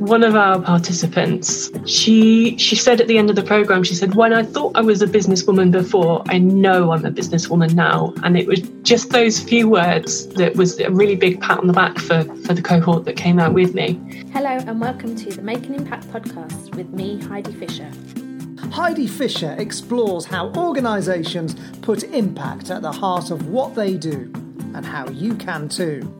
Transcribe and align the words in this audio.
one 0.00 0.24
of 0.24 0.34
our 0.34 0.58
participants, 0.58 1.70
she 1.84 2.56
she 2.56 2.74
said 2.74 3.02
at 3.02 3.06
the 3.06 3.18
end 3.18 3.28
of 3.28 3.36
the 3.36 3.42
program, 3.42 3.84
she 3.84 3.94
said, 3.94 4.14
"When 4.14 4.32
I 4.32 4.42
thought 4.42 4.72
I 4.74 4.80
was 4.80 5.02
a 5.02 5.06
businesswoman 5.06 5.70
before, 5.70 6.22
I 6.28 6.38
know 6.38 6.92
I'm 6.92 7.04
a 7.04 7.10
businesswoman 7.10 7.74
now." 7.74 8.14
And 8.22 8.38
it 8.38 8.46
was 8.46 8.60
just 8.82 9.10
those 9.10 9.38
few 9.38 9.68
words 9.68 10.26
that 10.28 10.56
was 10.56 10.80
a 10.80 10.90
really 10.90 11.16
big 11.16 11.38
pat 11.42 11.58
on 11.58 11.66
the 11.66 11.74
back 11.74 11.98
for 11.98 12.24
for 12.46 12.54
the 12.54 12.62
cohort 12.62 13.04
that 13.04 13.16
came 13.16 13.38
out 13.38 13.52
with 13.52 13.74
me. 13.74 14.00
Hello 14.32 14.48
and 14.66 14.80
welcome 14.80 15.14
to 15.16 15.30
the 15.30 15.42
Make 15.42 15.66
an 15.66 15.74
Impact 15.74 16.10
podcast 16.10 16.74
with 16.74 16.88
me, 16.90 17.20
Heidi 17.20 17.52
Fisher. 17.52 17.90
Heidi 18.72 19.06
Fisher 19.06 19.54
explores 19.58 20.24
how 20.24 20.50
organisations 20.56 21.56
put 21.82 22.04
impact 22.04 22.70
at 22.70 22.80
the 22.80 22.92
heart 22.92 23.30
of 23.30 23.48
what 23.48 23.74
they 23.74 23.98
do 23.98 24.32
and 24.74 24.86
how 24.86 25.08
you 25.10 25.34
can 25.34 25.68
too. 25.68 26.19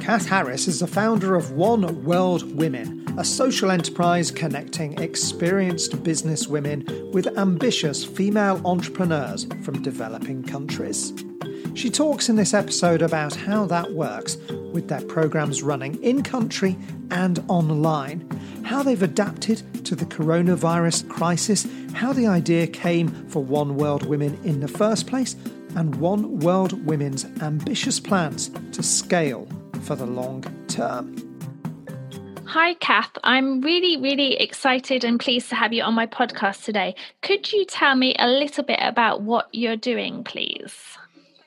Kath 0.00 0.26
Harris 0.26 0.66
is 0.66 0.80
the 0.80 0.86
founder 0.86 1.36
of 1.36 1.52
One 1.52 2.04
World 2.04 2.56
Women, 2.56 3.04
a 3.18 3.24
social 3.24 3.70
enterprise 3.70 4.30
connecting 4.30 4.98
experienced 4.98 6.02
business 6.02 6.48
women 6.48 6.86
with 7.12 7.38
ambitious 7.38 8.02
female 8.02 8.62
entrepreneurs 8.64 9.46
from 9.62 9.82
developing 9.82 10.42
countries. 10.42 11.12
She 11.74 11.90
talks 11.90 12.30
in 12.30 12.36
this 12.36 12.54
episode 12.54 13.02
about 13.02 13.36
how 13.36 13.66
that 13.66 13.92
works 13.92 14.38
with 14.72 14.88
their 14.88 15.02
programs 15.02 15.62
running 15.62 16.02
in 16.02 16.22
country 16.22 16.78
and 17.10 17.44
online, 17.48 18.26
how 18.64 18.82
they've 18.82 19.02
adapted 19.02 19.84
to 19.84 19.94
the 19.94 20.06
coronavirus 20.06 21.08
crisis, 21.10 21.66
how 21.92 22.14
the 22.14 22.26
idea 22.26 22.66
came 22.66 23.08
for 23.28 23.44
One 23.44 23.76
World 23.76 24.06
Women 24.06 24.38
in 24.44 24.60
the 24.60 24.68
first 24.68 25.06
place, 25.06 25.36
and 25.76 25.94
One 25.96 26.40
World 26.40 26.86
Women's 26.86 27.26
ambitious 27.42 28.00
plans 28.00 28.50
to 28.72 28.82
scale 28.82 29.46
for 29.80 29.96
the 29.96 30.06
long 30.06 30.44
term. 30.68 31.16
Hi, 32.46 32.74
Kath. 32.74 33.12
I'm 33.22 33.60
really, 33.60 33.96
really 33.96 34.34
excited 34.34 35.04
and 35.04 35.20
pleased 35.20 35.50
to 35.50 35.54
have 35.54 35.72
you 35.72 35.84
on 35.84 35.94
my 35.94 36.06
podcast 36.06 36.64
today. 36.64 36.96
Could 37.22 37.52
you 37.52 37.64
tell 37.64 37.94
me 37.94 38.14
a 38.18 38.26
little 38.26 38.64
bit 38.64 38.80
about 38.82 39.22
what 39.22 39.48
you're 39.52 39.76
doing, 39.76 40.24
please? 40.24 40.74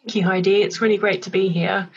Thank 0.04 0.16
you, 0.16 0.24
Heidi. 0.24 0.62
It's 0.62 0.80
really 0.80 0.98
great 0.98 1.22
to 1.24 1.30
be 1.30 1.50
here. 1.50 1.90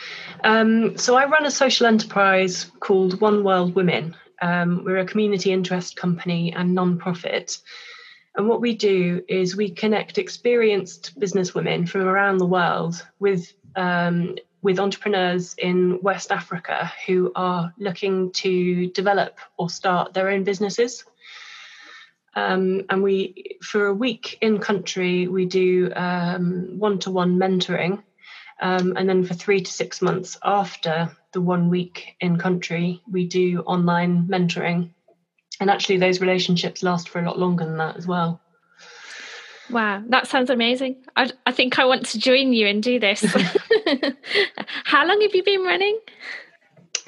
Um, 0.42 0.98
so, 0.98 1.16
I 1.16 1.26
run 1.26 1.46
a 1.46 1.50
social 1.50 1.86
enterprise 1.86 2.70
called 2.80 3.20
One 3.20 3.44
World 3.44 3.74
Women. 3.74 4.16
Um, 4.42 4.82
we're 4.84 4.98
a 4.98 5.06
community 5.06 5.52
interest 5.52 5.96
company 5.96 6.52
and 6.52 6.74
non-profit. 6.74 7.58
And 8.36 8.48
what 8.48 8.60
we 8.60 8.74
do 8.74 9.22
is 9.28 9.56
we 9.56 9.70
connect 9.70 10.18
experienced 10.18 11.18
businesswomen 11.18 11.88
from 11.88 12.02
around 12.02 12.38
the 12.38 12.46
world 12.46 13.06
with 13.18 13.52
um, 13.76 14.36
with 14.66 14.80
entrepreneurs 14.80 15.54
in 15.56 16.00
West 16.02 16.32
Africa 16.32 16.92
who 17.06 17.30
are 17.36 17.72
looking 17.78 18.32
to 18.32 18.88
develop 18.88 19.38
or 19.56 19.70
start 19.70 20.12
their 20.12 20.28
own 20.28 20.42
businesses. 20.42 21.04
Um, 22.34 22.82
and 22.90 23.00
we, 23.00 23.58
for 23.62 23.86
a 23.86 23.94
week 23.94 24.38
in 24.40 24.58
country, 24.58 25.28
we 25.28 25.46
do 25.46 25.90
one 25.94 26.98
to 26.98 27.12
one 27.12 27.38
mentoring. 27.38 28.02
Um, 28.60 28.96
and 28.96 29.08
then 29.08 29.22
for 29.22 29.34
three 29.34 29.60
to 29.60 29.70
six 29.70 30.02
months 30.02 30.36
after 30.42 31.16
the 31.32 31.40
one 31.40 31.68
week 31.68 32.16
in 32.20 32.36
country, 32.36 33.02
we 33.08 33.28
do 33.28 33.60
online 33.60 34.26
mentoring. 34.26 34.90
And 35.60 35.70
actually, 35.70 35.98
those 35.98 36.20
relationships 36.20 36.82
last 36.82 37.08
for 37.08 37.20
a 37.20 37.24
lot 37.24 37.38
longer 37.38 37.64
than 37.64 37.78
that 37.78 37.96
as 37.96 38.08
well. 38.08 38.40
Wow, 39.70 40.02
that 40.08 40.28
sounds 40.28 40.50
amazing. 40.50 40.96
I, 41.16 41.30
I 41.44 41.52
think 41.52 41.78
I 41.78 41.84
want 41.84 42.06
to 42.06 42.18
join 42.18 42.52
you 42.52 42.66
and 42.66 42.82
do 42.82 43.00
this. 43.00 43.20
How 44.84 45.06
long 45.06 45.20
have 45.20 45.34
you 45.34 45.42
been 45.42 45.62
running? 45.62 45.98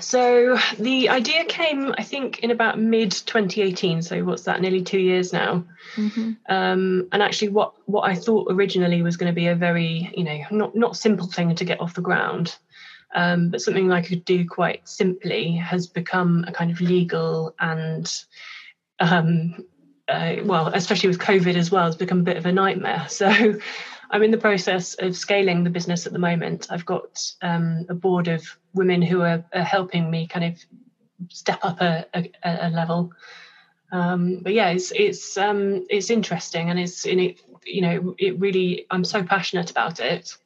So 0.01 0.56
the 0.79 1.09
idea 1.09 1.45
came, 1.45 1.92
I 1.98 2.05
think, 2.05 2.39
in 2.41 2.53
about 2.53 2.79
mid 2.79 3.11
2018. 3.11 4.03
So 4.03 4.23
what's 4.25 4.45
that? 4.45 4.61
Nearly 4.61 4.83
two 4.83 5.01
years 5.01 5.33
now. 5.33 5.64
Mm-hmm. 5.97 6.33
Um, 6.48 7.09
and 7.11 7.23
actually, 7.23 7.48
what 7.48 7.75
what 7.86 8.09
I 8.09 8.14
thought 8.14 8.47
originally 8.51 9.03
was 9.03 9.17
going 9.17 9.33
to 9.33 9.35
be 9.35 9.48
a 9.48 9.57
very, 9.57 10.13
you 10.17 10.23
know, 10.23 10.40
not 10.52 10.77
not 10.77 10.96
simple 10.96 11.27
thing 11.27 11.55
to 11.57 11.64
get 11.64 11.80
off 11.80 11.95
the 11.95 12.01
ground, 12.01 12.57
um, 13.14 13.51
but 13.51 13.61
something 13.61 13.90
I 13.90 14.02
could 14.02 14.25
do 14.25 14.46
quite 14.46 14.89
simply 14.89 15.57
has 15.57 15.89
become 15.89 16.45
a 16.46 16.52
kind 16.52 16.70
of 16.70 16.80
legal 16.80 17.55
and 17.58 18.08
um, 19.01 19.64
uh, 20.08 20.36
well, 20.45 20.69
especially 20.69 21.08
with 21.08 21.19
COVID 21.19 21.55
as 21.55 21.70
well, 21.70 21.85
has 21.85 21.96
become 21.96 22.20
a 22.20 22.24
bit 22.24 22.36
of 22.36 22.46
a 22.46 22.52
nightmare. 22.52 23.07
So 23.19 23.29
I'm 24.11 24.23
in 24.23 24.30
the 24.30 24.39
process 24.39 24.95
of 24.95 25.17
scaling 25.17 25.64
the 25.64 25.70
business 25.70 26.07
at 26.07 26.13
the 26.13 26.19
moment. 26.19 26.69
I've 26.70 26.86
got 26.86 27.23
um, 27.42 27.85
a 27.89 27.95
board 27.95 28.29
of 28.29 28.42
women 28.73 29.02
who 29.02 29.20
are, 29.20 29.45
are, 29.52 29.63
helping 29.63 30.11
me 30.11 30.27
kind 30.27 30.46
of 30.46 30.58
step 31.29 31.58
up 31.63 31.80
a, 31.80 32.07
a, 32.14 32.30
a 32.42 32.70
level. 32.70 33.13
Um, 33.92 34.41
but 34.42 34.55
yeah, 34.55 34.70
it's 34.70 34.92
it's 34.92 35.36
um, 35.36 35.86
it's 35.91 36.11
interesting, 36.11 36.70
and 36.70 36.79
it's 36.79 37.05
in 37.07 37.20
it. 37.20 37.40
You 37.64 37.83
know, 37.83 38.14
it 38.19 38.39
really. 38.39 38.86
I'm 38.90 39.05
so 39.05 39.23
passionate 39.23 39.70
about 39.70 40.01
it. 40.01 40.36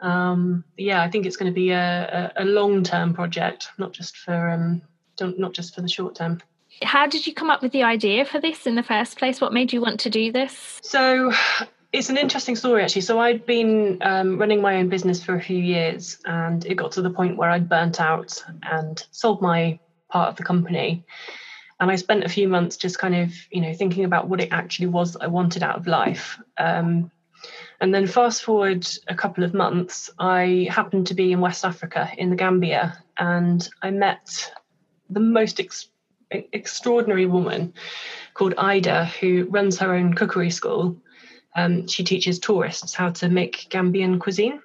Um, 0.00 0.64
yeah, 0.76 1.02
I 1.02 1.10
think 1.10 1.24
it's 1.24 1.36
going 1.36 1.50
to 1.50 1.54
be 1.54 1.70
a, 1.70 2.32
a, 2.36 2.44
long 2.44 2.82
term 2.82 3.14
project, 3.14 3.68
not 3.78 3.92
just 3.92 4.18
for 4.18 4.50
um, 4.50 4.82
not 5.20 5.52
just 5.52 5.74
for 5.74 5.80
the 5.80 5.88
short 5.88 6.14
term 6.14 6.40
how 6.82 7.06
did 7.06 7.26
you 7.26 7.34
come 7.34 7.50
up 7.50 7.62
with 7.62 7.72
the 7.72 7.82
idea 7.82 8.24
for 8.24 8.40
this 8.40 8.66
in 8.66 8.74
the 8.74 8.82
first 8.82 9.18
place? 9.18 9.40
What 9.40 9.52
made 9.52 9.72
you 9.72 9.80
want 9.80 10.00
to 10.00 10.10
do 10.10 10.32
this? 10.32 10.80
So, 10.82 11.32
it's 11.92 12.10
an 12.10 12.16
interesting 12.16 12.56
story 12.56 12.82
actually. 12.82 13.02
So, 13.02 13.20
I'd 13.20 13.46
been 13.46 13.98
um, 14.02 14.38
running 14.38 14.60
my 14.60 14.76
own 14.76 14.88
business 14.88 15.22
for 15.22 15.34
a 15.34 15.40
few 15.42 15.58
years, 15.58 16.18
and 16.24 16.64
it 16.66 16.74
got 16.74 16.92
to 16.92 17.02
the 17.02 17.10
point 17.10 17.36
where 17.36 17.50
I'd 17.50 17.68
burnt 17.68 18.00
out 18.00 18.42
and 18.62 19.04
sold 19.10 19.40
my 19.40 19.78
part 20.08 20.28
of 20.28 20.36
the 20.36 20.44
company. 20.44 21.04
And 21.80 21.90
I 21.90 21.96
spent 21.96 22.24
a 22.24 22.28
few 22.28 22.48
months 22.48 22.76
just 22.76 22.98
kind 22.98 23.14
of, 23.16 23.32
you 23.50 23.60
know, 23.60 23.74
thinking 23.74 24.04
about 24.04 24.28
what 24.28 24.40
it 24.40 24.52
actually 24.52 24.86
was 24.86 25.12
that 25.12 25.22
I 25.22 25.26
wanted 25.26 25.62
out 25.62 25.76
of 25.76 25.86
life. 25.86 26.38
Um, 26.56 27.10
and 27.80 27.92
then 27.92 28.06
fast 28.06 28.44
forward 28.44 28.86
a 29.08 29.14
couple 29.14 29.44
of 29.44 29.52
months, 29.52 30.08
I 30.18 30.68
happened 30.70 31.08
to 31.08 31.14
be 31.14 31.32
in 31.32 31.40
West 31.40 31.64
Africa 31.64 32.10
in 32.16 32.30
the 32.30 32.36
Gambia, 32.36 33.02
and 33.18 33.68
I 33.82 33.90
met 33.90 34.52
the 35.10 35.20
most 35.20 35.60
extraordinary 36.30 37.26
woman 37.26 37.74
called 38.34 38.54
Ida 38.58 39.06
who 39.20 39.46
runs 39.50 39.78
her 39.78 39.94
own 39.94 40.14
cookery 40.14 40.50
school. 40.50 40.96
Um, 41.56 41.86
she 41.86 42.02
teaches 42.02 42.38
tourists 42.38 42.94
how 42.94 43.10
to 43.10 43.28
make 43.28 43.68
Gambian 43.70 44.18
cuisine. 44.20 44.60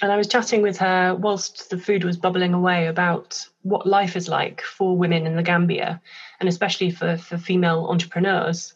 And 0.00 0.12
I 0.12 0.16
was 0.16 0.28
chatting 0.28 0.62
with 0.62 0.76
her 0.78 1.14
whilst 1.14 1.70
the 1.70 1.78
food 1.78 2.04
was 2.04 2.16
bubbling 2.16 2.54
away 2.54 2.86
about 2.86 3.44
what 3.62 3.86
life 3.86 4.14
is 4.16 4.28
like 4.28 4.60
for 4.60 4.96
women 4.96 5.26
in 5.26 5.34
the 5.34 5.42
Gambia, 5.42 6.00
and 6.38 6.48
especially 6.48 6.90
for, 6.90 7.16
for 7.16 7.36
female 7.36 7.86
entrepreneurs. 7.90 8.74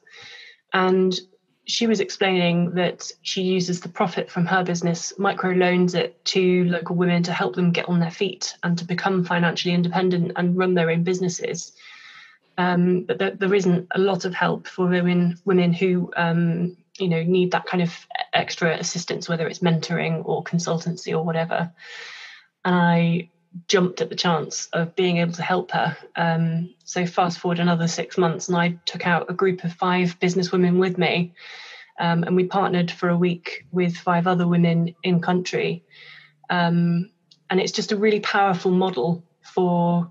And 0.72 1.14
she 1.64 1.86
was 1.86 2.00
explaining 2.00 2.72
that 2.72 3.10
she 3.22 3.42
uses 3.42 3.80
the 3.80 3.88
profit 3.88 4.30
from 4.30 4.46
her 4.46 4.64
business, 4.64 5.12
micro 5.18 5.52
loans 5.52 5.94
it 5.94 6.24
to 6.24 6.64
local 6.64 6.96
women 6.96 7.22
to 7.22 7.32
help 7.32 7.54
them 7.54 7.70
get 7.70 7.88
on 7.88 8.00
their 8.00 8.10
feet 8.10 8.56
and 8.62 8.76
to 8.78 8.84
become 8.84 9.24
financially 9.24 9.74
independent 9.74 10.32
and 10.36 10.56
run 10.56 10.74
their 10.74 10.90
own 10.90 11.04
businesses. 11.04 11.72
Um, 12.58 13.02
but 13.02 13.18
there, 13.18 13.30
there 13.30 13.54
isn't 13.54 13.88
a 13.94 13.98
lot 13.98 14.24
of 14.24 14.34
help 14.34 14.66
for 14.66 14.86
women 14.86 15.38
women 15.44 15.72
who 15.72 16.12
um, 16.16 16.76
you 16.98 17.08
know 17.08 17.22
need 17.22 17.52
that 17.52 17.66
kind 17.66 17.82
of 17.82 17.94
extra 18.32 18.76
assistance, 18.76 19.28
whether 19.28 19.46
it's 19.46 19.60
mentoring 19.60 20.22
or 20.24 20.44
consultancy 20.44 21.12
or 21.12 21.22
whatever. 21.22 21.72
And 22.64 22.74
I 22.74 23.30
jumped 23.68 24.00
at 24.00 24.08
the 24.08 24.16
chance 24.16 24.68
of 24.72 24.96
being 24.96 25.18
able 25.18 25.32
to 25.32 25.42
help 25.42 25.70
her. 25.72 25.96
Um, 26.16 26.74
so 26.84 27.06
fast 27.06 27.38
forward 27.38 27.58
another 27.58 27.88
six 27.88 28.16
months, 28.18 28.48
and 28.48 28.56
I 28.56 28.78
took 28.86 29.06
out 29.06 29.30
a 29.30 29.34
group 29.34 29.64
of 29.64 29.72
five 29.74 30.18
businesswomen 30.20 30.78
with 30.78 30.98
me, 30.98 31.34
um, 31.98 32.24
and 32.24 32.36
we 32.36 32.44
partnered 32.44 32.90
for 32.90 33.08
a 33.08 33.16
week 33.16 33.66
with 33.70 33.96
five 33.96 34.26
other 34.26 34.48
women 34.48 34.94
in 35.02 35.20
country. 35.20 35.84
Um, 36.50 37.10
and 37.50 37.60
it's 37.60 37.72
just 37.72 37.92
a 37.92 37.96
really 37.96 38.20
powerful 38.20 38.70
model 38.70 39.24
for 39.42 40.10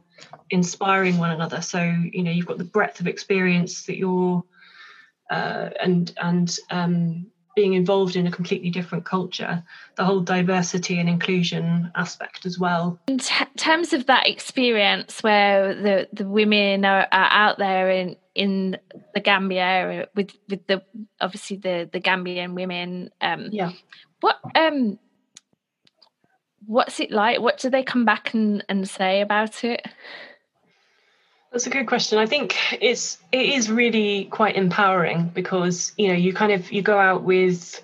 inspiring 0.49 1.17
one 1.17 1.31
another. 1.31 1.61
So 1.61 1.81
you 1.81 2.23
know 2.23 2.31
you've 2.31 2.45
got 2.45 2.57
the 2.57 2.63
breadth 2.63 2.99
of 2.99 3.07
experience 3.07 3.85
that 3.85 3.97
you're 3.97 4.43
uh, 5.31 5.69
and 5.81 6.13
and 6.21 6.57
um, 6.69 7.30
being 7.55 7.73
involved 7.73 8.15
in 8.15 8.27
a 8.27 8.31
completely 8.31 8.69
different 8.69 9.05
culture, 9.05 9.63
the 9.95 10.05
whole 10.05 10.21
diversity 10.21 10.99
and 10.99 11.09
inclusion 11.09 11.91
aspect 11.95 12.45
as 12.45 12.57
well. 12.57 12.99
In 13.07 13.17
t- 13.17 13.45
terms 13.57 13.93
of 13.93 14.05
that 14.05 14.27
experience 14.27 15.21
where 15.21 15.73
the, 15.73 16.07
the 16.13 16.27
women 16.27 16.85
are, 16.85 17.07
are 17.11 17.29
out 17.31 17.57
there 17.57 17.89
in, 17.89 18.15
in 18.35 18.77
the 19.13 19.19
Gambia 19.19 20.07
with, 20.15 20.31
with 20.49 20.65
the 20.67 20.83
obviously 21.19 21.57
the, 21.57 21.89
the 21.91 21.99
Gambian 21.99 22.53
women, 22.53 23.09
um, 23.21 23.49
yeah. 23.51 23.71
what 24.21 24.37
um 24.55 24.97
what's 26.65 26.99
it 26.99 27.11
like? 27.11 27.41
What 27.41 27.57
do 27.57 27.69
they 27.69 27.83
come 27.83 28.05
back 28.05 28.33
and, 28.33 28.63
and 28.69 28.87
say 28.87 29.21
about 29.21 29.63
it? 29.63 29.85
That's 31.51 31.67
a 31.67 31.69
good 31.69 31.87
question. 31.87 32.17
I 32.17 32.27
think 32.27 32.55
it's 32.81 33.17
it 33.31 33.45
is 33.45 33.69
really 33.69 34.25
quite 34.25 34.55
empowering 34.55 35.29
because 35.33 35.91
you 35.97 36.07
know 36.07 36.13
you 36.13 36.33
kind 36.33 36.53
of 36.53 36.71
you 36.71 36.81
go 36.81 36.97
out 36.97 37.23
with 37.23 37.83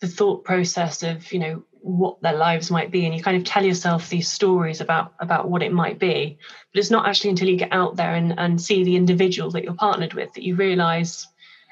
the 0.00 0.08
thought 0.08 0.44
process 0.44 1.02
of 1.02 1.30
you 1.32 1.38
know 1.38 1.62
what 1.82 2.20
their 2.22 2.32
lives 2.32 2.70
might 2.70 2.90
be 2.90 3.04
and 3.04 3.14
you 3.14 3.22
kind 3.22 3.36
of 3.36 3.44
tell 3.44 3.64
yourself 3.64 4.08
these 4.08 4.28
stories 4.28 4.80
about 4.80 5.12
about 5.18 5.50
what 5.50 5.62
it 5.62 5.72
might 5.72 5.98
be 5.98 6.38
but 6.72 6.78
it's 6.78 6.90
not 6.90 7.06
actually 7.06 7.30
until 7.30 7.48
you 7.48 7.56
get 7.56 7.72
out 7.72 7.96
there 7.96 8.14
and, 8.14 8.38
and 8.38 8.60
see 8.62 8.84
the 8.84 8.94
individual 8.94 9.50
that 9.50 9.64
you're 9.64 9.74
partnered 9.74 10.14
with 10.14 10.32
that 10.32 10.44
you 10.44 10.54
realize 10.54 11.26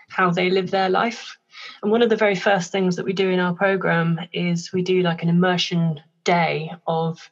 how 0.08 0.30
they 0.30 0.50
live 0.50 0.70
their 0.70 0.90
life 0.90 1.38
and 1.82 1.92
one 1.92 2.02
of 2.02 2.10
the 2.10 2.16
very 2.16 2.34
first 2.34 2.72
things 2.72 2.96
that 2.96 3.04
we 3.04 3.12
do 3.12 3.30
in 3.30 3.38
our 3.38 3.54
program 3.54 4.18
is 4.32 4.72
we 4.72 4.82
do 4.82 5.00
like 5.02 5.22
an 5.22 5.28
immersion 5.28 6.00
day 6.24 6.72
of 6.86 7.30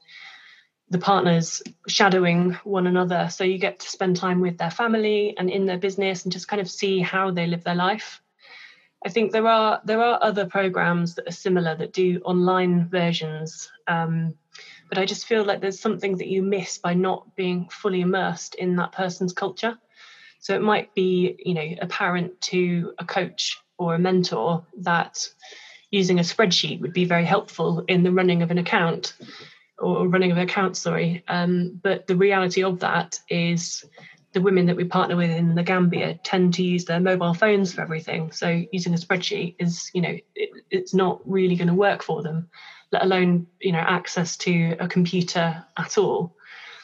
the 0.91 0.99
partners 0.99 1.63
shadowing 1.87 2.53
one 2.65 2.87
another. 2.87 3.29
So 3.31 3.45
you 3.45 3.59
get 3.59 3.81
to 3.81 3.89
spend 3.89 4.17
time 4.17 4.41
with 4.41 4.59
their 4.59 4.71
family 4.71 5.35
and 5.37 5.51
in 5.51 5.67
their 5.67 5.79
business 5.79 6.25
and 6.25 6.33
just 6.33 6.49
kind 6.49 6.61
of 6.61 6.71
see 6.71 7.01
how 7.01 7.31
they 7.31 7.47
live 7.47 7.65
their 7.65 7.75
life. 7.75 8.23
I 9.05 9.11
think 9.11 9.31
there 9.31 9.47
are 9.47 9.81
there 9.85 10.03
are 10.03 10.19
other 10.23 10.47
programs 10.47 11.15
that 11.15 11.29
are 11.29 11.33
similar 11.33 11.77
that 11.77 11.93
do 11.93 12.21
online 12.25 12.89
versions, 12.89 13.71
um, 13.87 14.35
but 14.89 14.99
I 14.99 15.05
just 15.05 15.27
feel 15.27 15.45
like 15.45 15.61
there's 15.61 15.79
something 15.79 16.17
that 16.17 16.27
you 16.27 16.43
miss 16.43 16.79
by 16.79 16.95
not 16.95 17.37
being 17.37 17.69
fully 17.69 18.01
immersed 18.01 18.57
in 18.57 18.77
that 18.77 18.93
person's 18.93 19.33
culture. 19.33 19.79
So 20.41 20.55
it 20.55 20.63
might 20.63 20.95
be, 20.95 21.37
you 21.39 21.55
know, 21.55 21.69
apparent 21.81 22.41
to 22.43 22.93
a 22.99 23.05
coach 23.05 23.59
or 23.77 23.95
a 23.95 23.99
mentor 23.99 24.67
that 24.79 25.29
using 25.91 26.19
a 26.19 26.23
spreadsheet 26.23 26.81
would 26.81 26.93
be 26.93 27.05
very 27.05 27.25
helpful 27.25 27.85
in 27.89 28.03
the 28.03 28.13
running 28.13 28.43
of 28.43 28.51
an 28.51 28.59
account 28.59 29.15
or 29.79 30.09
running 30.09 30.31
of 30.31 30.37
an 30.37 30.45
account, 30.45 30.77
sorry. 30.77 31.23
Um, 31.29 31.81
but 31.83 32.07
the 32.07 32.17
reality 32.17 32.63
of 32.63 32.81
that 32.81 33.19
is 33.29 33.85
the 34.33 34.41
women 34.41 34.67
that 34.67 34.77
we 34.77 34.85
partner 34.85 35.17
with 35.17 35.31
in 35.31 35.55
the 35.55 35.63
Gambia 35.63 36.19
tend 36.23 36.55
to 36.55 36.63
use 36.63 36.85
their 36.85 37.01
mobile 37.01 37.35
phones 37.35 37.73
for 37.73 37.81
everything. 37.81 38.31
So 38.33 38.63
using 38.73 38.95
a 38.95 38.99
spreadsheet 38.99 39.57
is, 39.59 39.91
you 39.95 40.03
know, 40.03 40.17
it, 40.35 40.51
it's 40.71 40.95
not 40.95 41.21
really 41.25 41.57
going 41.57 41.69
to 41.69 41.75
work 41.75 42.03
for 42.03 42.23
them, 42.23 42.49
let 42.93 43.03
alone, 43.03 43.47
you 43.61 43.73
know, 43.73 43.79
access 43.79 44.37
to 44.39 44.77
a 44.81 44.89
computer 44.89 45.65
at 45.77 45.97
all. 45.97 46.35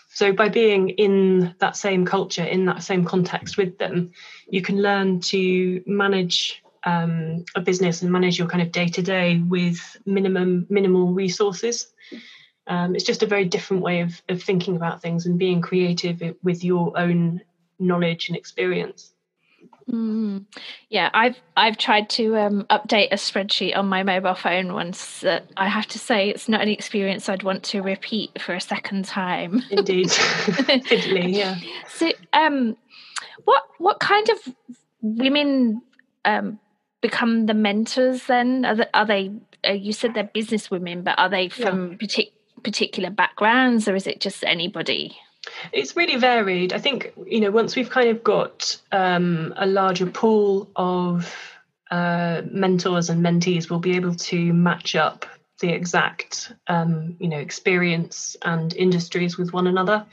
So 0.08 0.32
by 0.32 0.48
being 0.48 0.90
in 0.90 1.54
that 1.58 1.76
same 1.76 2.06
culture, 2.06 2.44
in 2.44 2.66
that 2.66 2.82
same 2.82 3.04
context 3.04 3.56
with 3.56 3.78
them, 3.78 4.12
you 4.48 4.62
can 4.62 4.80
learn 4.80 5.20
to 5.20 5.82
manage 5.86 6.62
um, 6.84 7.44
a 7.56 7.60
business 7.60 8.02
and 8.02 8.12
manage 8.12 8.38
your 8.38 8.46
kind 8.46 8.62
of 8.62 8.70
day 8.70 8.86
to 8.88 9.02
day 9.02 9.42
with 9.46 9.78
minimum 10.06 10.66
minimal 10.68 11.12
resources. 11.12 11.88
Um, 12.66 12.94
it's 12.94 13.04
just 13.04 13.22
a 13.22 13.26
very 13.26 13.44
different 13.44 13.82
way 13.82 14.00
of, 14.00 14.22
of 14.28 14.42
thinking 14.42 14.76
about 14.76 15.02
things 15.02 15.26
and 15.26 15.38
being 15.38 15.60
creative 15.60 16.22
with 16.42 16.64
your 16.64 16.96
own 16.98 17.42
knowledge 17.78 18.28
and 18.28 18.36
experience. 18.36 19.12
Mm. 19.90 20.46
Yeah, 20.88 21.10
I've 21.12 21.36
I've 21.56 21.76
tried 21.76 22.08
to 22.10 22.36
um, 22.38 22.64
update 22.70 23.08
a 23.12 23.16
spreadsheet 23.16 23.76
on 23.76 23.86
my 23.86 24.02
mobile 24.02 24.34
phone 24.34 24.72
once. 24.72 25.20
That 25.20 25.50
I 25.58 25.68
have 25.68 25.86
to 25.88 25.98
say, 25.98 26.30
it's 26.30 26.48
not 26.48 26.62
an 26.62 26.68
experience 26.68 27.28
I'd 27.28 27.42
want 27.42 27.64
to 27.64 27.82
repeat 27.82 28.40
for 28.40 28.54
a 28.54 28.60
second 28.60 29.04
time. 29.04 29.62
Indeed, 29.70 30.06
fiddly, 30.08 31.34
yeah. 31.34 31.58
So, 31.88 32.12
um, 32.32 32.78
what 33.44 33.62
what 33.76 34.00
kind 34.00 34.26
of 34.30 34.54
women 35.02 35.82
um, 36.24 36.58
become 37.02 37.44
the 37.44 37.54
mentors? 37.54 38.24
Then 38.24 38.64
are 38.64 38.76
they? 38.76 38.86
Are 38.94 39.06
they 39.06 39.32
uh, 39.66 39.72
you 39.72 39.92
said 39.92 40.14
they're 40.14 40.24
business 40.24 40.70
women, 40.70 41.02
but 41.02 41.18
are 41.18 41.28
they 41.28 41.48
from 41.48 41.92
yeah. 41.92 41.96
partic- 41.98 42.32
particular 42.64 43.10
backgrounds, 43.10 43.86
or 43.86 43.94
is 43.94 44.06
it 44.06 44.20
just 44.20 44.42
anybody? 44.44 45.16
It's 45.72 45.94
really 45.96 46.16
varied. 46.16 46.72
I 46.72 46.78
think 46.78 47.12
you 47.26 47.40
know 47.40 47.50
once 47.50 47.76
we've 47.76 47.90
kind 47.90 48.08
of 48.08 48.24
got 48.24 48.80
um, 48.92 49.54
a 49.56 49.66
larger 49.66 50.06
pool 50.06 50.70
of 50.74 51.32
uh, 51.90 52.42
mentors 52.50 53.10
and 53.10 53.24
mentees, 53.24 53.70
we'll 53.70 53.78
be 53.78 53.96
able 53.96 54.14
to 54.14 54.52
match 54.52 54.96
up 54.96 55.26
the 55.60 55.72
exact 55.72 56.52
um, 56.66 57.16
you 57.20 57.28
know 57.28 57.38
experience 57.38 58.36
and 58.42 58.74
industries 58.74 59.38
with 59.38 59.52
one 59.52 59.66
another. 59.66 60.04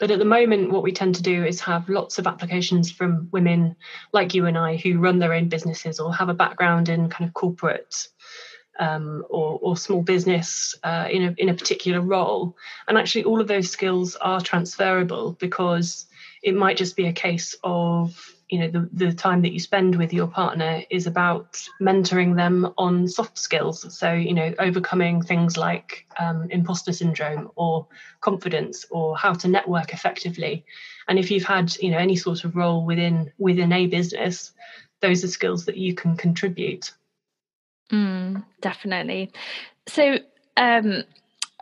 But 0.00 0.10
at 0.10 0.18
the 0.18 0.24
moment, 0.24 0.70
what 0.70 0.82
we 0.82 0.92
tend 0.92 1.14
to 1.16 1.22
do 1.22 1.44
is 1.44 1.60
have 1.60 1.88
lots 1.88 2.18
of 2.18 2.26
applications 2.26 2.90
from 2.90 3.28
women 3.32 3.76
like 4.12 4.34
you 4.34 4.46
and 4.46 4.56
I 4.56 4.76
who 4.76 4.98
run 4.98 5.18
their 5.18 5.34
own 5.34 5.48
businesses 5.48 6.00
or 6.00 6.14
have 6.14 6.28
a 6.28 6.34
background 6.34 6.88
in 6.88 7.10
kind 7.10 7.28
of 7.28 7.34
corporate 7.34 8.08
um, 8.78 9.24
or, 9.28 9.58
or, 9.62 9.76
small 9.76 10.02
business 10.02 10.74
uh, 10.82 11.08
in, 11.10 11.22
a, 11.24 11.34
in 11.38 11.48
a 11.48 11.54
particular 11.54 12.00
role. 12.00 12.56
And 12.88 12.98
actually, 12.98 13.24
all 13.24 13.40
of 13.40 13.48
those 13.48 13.70
skills 13.70 14.16
are 14.16 14.40
transferable 14.40 15.32
because 15.32 16.06
it 16.42 16.54
might 16.54 16.76
just 16.76 16.96
be 16.96 17.06
a 17.06 17.12
case 17.12 17.56
of 17.64 18.32
you 18.48 18.60
know 18.60 18.68
the, 18.68 18.88
the 18.92 19.12
time 19.12 19.42
that 19.42 19.52
you 19.52 19.58
spend 19.58 19.96
with 19.96 20.12
your 20.12 20.28
partner 20.28 20.82
is 20.88 21.08
about 21.08 21.60
mentoring 21.82 22.36
them 22.36 22.72
on 22.78 23.08
soft 23.08 23.38
skills. 23.38 23.98
So 23.98 24.12
you 24.12 24.34
know 24.34 24.54
overcoming 24.58 25.22
things 25.22 25.56
like 25.56 26.06
um, 26.20 26.48
imposter 26.50 26.92
syndrome 26.92 27.50
or 27.56 27.88
confidence 28.20 28.86
or 28.90 29.16
how 29.16 29.32
to 29.32 29.48
network 29.48 29.92
effectively. 29.92 30.64
And 31.08 31.18
if 31.18 31.30
you've 31.30 31.44
had 31.44 31.76
you 31.78 31.90
know 31.90 31.98
any 31.98 32.16
sort 32.16 32.44
of 32.44 32.54
role 32.54 32.84
within 32.84 33.32
within 33.38 33.72
a 33.72 33.86
business 33.86 34.52
those 35.00 35.24
are 35.24 35.28
skills 35.28 35.66
that 35.66 35.76
you 35.76 35.94
can 35.94 36.16
contribute 36.16 36.92
Mm, 37.90 38.44
definitely. 38.60 39.30
So, 39.86 40.18
um, 40.56 41.04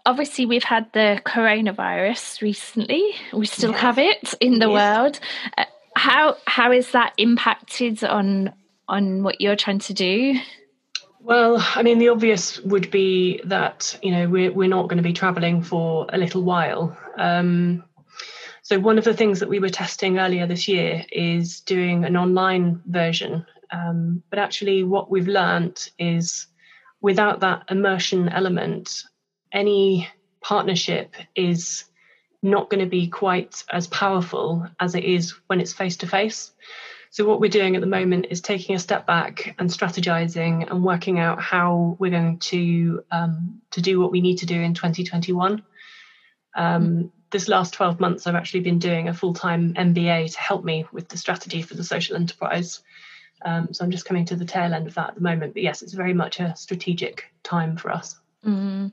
obviously, 0.07 0.47
we've 0.47 0.65
had 0.65 0.93
the 0.93 1.21
coronavirus 1.25 2.41
recently. 2.43 3.15
We 3.33 3.47
still 3.47 3.73
yes. 3.73 3.81
have 3.81 3.99
it 3.99 4.35
in 4.41 4.59
the 4.59 4.71
yes. 4.71 4.73
world. 4.73 5.21
Uh, 5.59 5.65
how 5.97 6.37
how 6.47 6.73
is 6.73 6.91
that 6.93 7.13
impacted 7.19 8.03
on 8.05 8.53
on 8.89 9.23
what 9.23 9.41
you're 9.41 9.57
trying 9.57 9.79
to 9.81 9.95
do? 9.95 10.35
Well, 11.21 11.57
I 11.75 11.83
mean, 11.83 11.99
the 11.99 12.11
obvious 12.11 12.61
would 12.61 12.91
be 12.91 13.41
that 13.45 13.99
you 14.03 14.11
know 14.11 14.29
we're 14.29 14.53
we're 14.53 14.69
not 14.69 14.89
going 14.89 14.99
to 14.99 15.03
be 15.03 15.13
travelling 15.13 15.63
for 15.63 16.07
a 16.11 16.19
little 16.19 16.43
while. 16.43 16.97
Um, 17.17 17.85
so 18.63 18.79
one 18.79 18.97
of 18.97 19.05
the 19.05 19.15
things 19.15 19.41
that 19.41 19.49
we 19.49 19.59
were 19.59 19.69
testing 19.69 20.19
earlier 20.19 20.47
this 20.47 20.69
year 20.69 21.05
is 21.13 21.61
doing 21.61 22.05
an 22.05 22.17
online 22.17 22.83
version 22.87 23.47
um, 23.75 24.23
but 24.31 24.39
actually, 24.39 24.85
what 24.85 25.11
we've 25.11 25.27
learned 25.27 25.89
is 25.99 26.47
without 27.01 27.41
that 27.41 27.65
immersion 27.71 28.29
element, 28.29 29.03
any 29.53 30.09
partnership 30.41 31.15
is 31.35 31.85
not 32.41 32.71
going 32.71 32.85
to 32.85 32.91
be 32.91 33.09
quite 33.09 33.65
as 33.73 33.89
powerful 33.89 34.69
as 34.79 34.95
it 34.95 35.05
is 35.05 35.35
when 35.49 35.61
it's 35.61 35.73
face 35.73 35.97
to 35.99 36.07
face. 36.07 36.53
So 37.11 37.25
what 37.25 37.41
we're 37.41 37.51
doing 37.51 37.75
at 37.75 37.81
the 37.81 37.89
moment 37.89 38.27
is 38.31 38.41
taking 38.41 38.77
a 38.77 38.79
step 38.79 39.07
back 39.07 39.55
and 39.59 39.69
strategizing 39.71 40.71
and 40.71 40.85
working 40.85 41.19
out 41.19 41.41
how 41.41 41.97
we're 41.99 42.11
going 42.11 42.39
to 42.39 43.03
um, 43.11 43.61
to 43.73 43.81
do 43.81 43.99
what 44.01 44.13
we 44.13 44.21
need 44.21 44.39
to 44.39 44.47
do 44.47 44.61
in 44.61 44.75
2021. 44.75 45.63
Um. 46.55 47.11
This 47.31 47.49
last 47.49 47.75
12 47.75 47.99
months, 47.99 48.29
I've 48.29 48.37
actually 48.37 48.61
been 48.61 48.79
doing 48.79 49.09
a 49.09 49.15
full 49.15 49.35
time 49.35 49.75
MBA 49.75 50.33
to 50.35 50.39
help 50.39 50.65
me 50.65 50.87
with 50.93 51.09
the 51.09 51.19
strategy 51.19 51.63
for 51.63 51.75
the 51.75 51.83
social 51.83 52.15
enterprise. 52.15 52.81
Um, 53.45 53.73
so 53.73 53.85
I'm 53.85 53.91
just 53.91 54.07
coming 54.07 54.25
to 54.27 54.37
the 54.37 54.45
tail 54.45 54.73
end 54.73 54.87
of 54.87 54.95
that 54.95 55.11
at 55.11 55.15
the 55.15 55.21
moment. 55.21 55.55
But 55.55 55.63
yes, 55.63 55.83
it's 55.83 55.93
very 55.93 56.15
much 56.15 56.41
a 56.41 56.55
strategic 56.57 57.25
time 57.43 57.77
for 57.77 57.91
us. 57.91 58.19
Mm. 58.45 58.93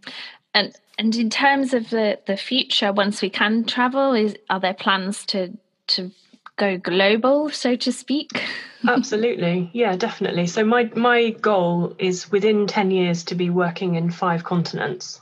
And 0.53 0.75
and 0.97 1.15
in 1.15 1.29
terms 1.29 1.73
of 1.73 1.89
the 1.89 2.19
the 2.25 2.37
future, 2.37 2.91
once 2.91 3.21
we 3.21 3.29
can 3.29 3.63
travel, 3.63 4.13
is 4.13 4.35
are 4.49 4.59
there 4.59 4.73
plans 4.73 5.25
to 5.27 5.57
to 5.87 6.11
go 6.57 6.77
global, 6.77 7.49
so 7.49 7.75
to 7.75 7.91
speak? 7.91 8.43
Absolutely, 8.87 9.69
yeah, 9.73 9.95
definitely. 9.95 10.47
So 10.47 10.65
my 10.65 10.91
my 10.95 11.29
goal 11.29 11.95
is 11.97 12.31
within 12.31 12.67
ten 12.67 12.91
years 12.91 13.23
to 13.25 13.35
be 13.35 13.49
working 13.49 13.95
in 13.95 14.11
five 14.11 14.43
continents. 14.43 15.21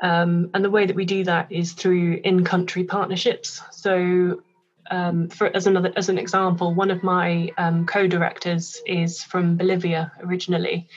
Um, 0.00 0.50
and 0.54 0.64
the 0.64 0.70
way 0.70 0.86
that 0.86 0.94
we 0.94 1.04
do 1.04 1.24
that 1.24 1.50
is 1.50 1.72
through 1.72 2.20
in-country 2.22 2.84
partnerships. 2.84 3.60
So 3.72 4.42
um, 4.90 5.28
for 5.28 5.54
as 5.54 5.66
another 5.66 5.92
as 5.96 6.08
an 6.08 6.18
example, 6.18 6.74
one 6.74 6.90
of 6.90 7.02
my 7.02 7.50
um, 7.58 7.86
co-directors 7.86 8.80
is 8.86 9.22
from 9.22 9.56
Bolivia 9.56 10.12
originally. 10.22 10.88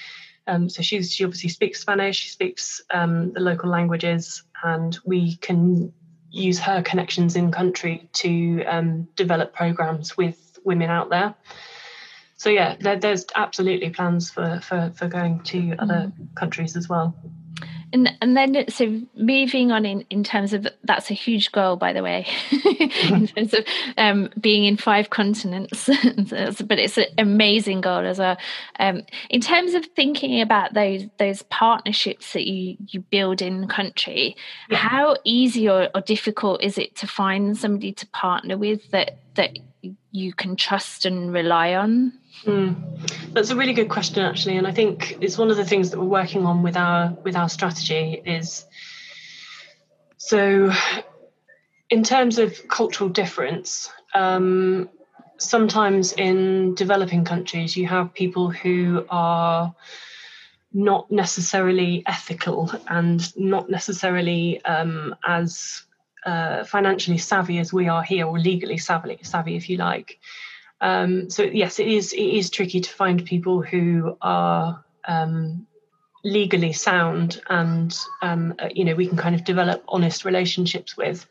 Um, 0.47 0.69
so 0.69 0.81
she's 0.81 1.11
she 1.11 1.23
obviously 1.23 1.49
speaks 1.49 1.81
Spanish. 1.81 2.17
She 2.17 2.29
speaks 2.29 2.81
um, 2.89 3.33
the 3.33 3.39
local 3.39 3.69
languages, 3.69 4.43
and 4.63 4.97
we 5.05 5.35
can 5.37 5.93
use 6.29 6.59
her 6.59 6.81
connections 6.81 7.35
in 7.35 7.51
country 7.51 8.09
to 8.13 8.63
um, 8.63 9.07
develop 9.15 9.53
programs 9.53 10.15
with 10.15 10.59
women 10.63 10.89
out 10.89 11.09
there. 11.09 11.35
So 12.37 12.49
yeah, 12.49 12.75
there, 12.79 12.97
there's 12.97 13.25
absolutely 13.35 13.89
plans 13.91 14.31
for 14.31 14.59
for 14.63 14.91
for 14.95 15.07
going 15.07 15.41
to 15.43 15.75
other 15.77 16.11
mm. 16.11 16.35
countries 16.35 16.75
as 16.75 16.89
well 16.89 17.15
and 17.93 18.15
and 18.21 18.37
then 18.37 18.65
so 18.69 19.01
moving 19.15 19.71
on 19.71 19.85
in 19.85 20.05
in 20.09 20.23
terms 20.23 20.53
of 20.53 20.67
that's 20.83 21.11
a 21.11 21.13
huge 21.13 21.51
goal 21.51 21.75
by 21.75 21.93
the 21.93 22.03
way 22.03 22.25
in 23.09 23.27
terms 23.27 23.53
of 23.53 23.65
um, 23.97 24.29
being 24.39 24.65
in 24.65 24.77
five 24.77 25.09
continents 25.09 25.87
but 26.65 26.79
it's 26.79 26.97
an 26.97 27.05
amazing 27.17 27.81
goal 27.81 28.05
as 28.05 28.19
well 28.19 28.37
um, 28.79 29.01
in 29.29 29.41
terms 29.41 29.73
of 29.73 29.85
thinking 29.87 30.41
about 30.41 30.73
those 30.73 31.03
those 31.17 31.41
partnerships 31.43 32.33
that 32.33 32.47
you 32.47 32.77
you 32.87 32.99
build 32.99 33.41
in 33.41 33.67
country 33.67 34.35
yeah. 34.69 34.77
how 34.77 35.15
easy 35.23 35.67
or, 35.69 35.89
or 35.93 36.01
difficult 36.01 36.61
is 36.63 36.77
it 36.77 36.95
to 36.95 37.07
find 37.07 37.57
somebody 37.57 37.91
to 37.91 38.07
partner 38.07 38.57
with 38.57 38.89
that 38.91 39.17
that 39.35 39.57
you 40.11 40.33
can 40.33 40.55
trust 40.55 41.05
and 41.05 41.33
rely 41.33 41.73
on? 41.73 42.13
Mm. 42.45 43.33
That's 43.33 43.51
a 43.51 43.55
really 43.55 43.73
good 43.73 43.89
question, 43.89 44.23
actually, 44.23 44.57
and 44.57 44.67
I 44.67 44.71
think 44.71 45.17
it's 45.21 45.37
one 45.37 45.51
of 45.51 45.57
the 45.57 45.65
things 45.65 45.91
that 45.91 45.99
we're 45.99 46.05
working 46.05 46.45
on 46.45 46.63
with 46.63 46.75
our 46.75 47.15
with 47.23 47.35
our 47.35 47.49
strategy 47.49 48.21
is 48.25 48.65
so 50.17 50.71
in 51.89 52.03
terms 52.03 52.39
of 52.39 52.67
cultural 52.67 53.09
difference. 53.09 53.89
Um, 54.13 54.89
sometimes 55.37 56.13
in 56.13 56.75
developing 56.75 57.25
countries, 57.25 57.75
you 57.75 57.87
have 57.87 58.13
people 58.13 58.49
who 58.49 59.05
are 59.09 59.73
not 60.73 61.11
necessarily 61.11 62.03
ethical 62.05 62.71
and 62.87 63.35
not 63.37 63.69
necessarily 63.69 64.63
um, 64.63 65.15
as 65.25 65.83
uh, 66.25 66.63
financially 66.63 67.17
savvy 67.17 67.59
as 67.59 67.73
we 67.73 67.87
are 67.87 68.03
here, 68.03 68.25
or 68.25 68.39
legally 68.39 68.77
savvy, 68.77 69.19
savvy 69.23 69.55
if 69.55 69.69
you 69.69 69.77
like. 69.77 70.19
Um, 70.81 71.29
so 71.29 71.43
yes, 71.43 71.79
it 71.79 71.87
is 71.87 72.11
it 72.11 72.19
is 72.19 72.49
tricky 72.49 72.81
to 72.81 72.89
find 72.89 73.23
people 73.23 73.61
who 73.61 74.17
are 74.21 74.83
um, 75.07 75.67
legally 76.23 76.73
sound 76.73 77.41
and 77.49 77.97
um, 78.21 78.55
uh, 78.59 78.69
you 78.71 78.83
know 78.83 78.95
we 78.95 79.07
can 79.07 79.17
kind 79.17 79.35
of 79.35 79.43
develop 79.45 79.83
honest 79.87 80.25
relationships 80.25 80.97
with. 80.97 81.25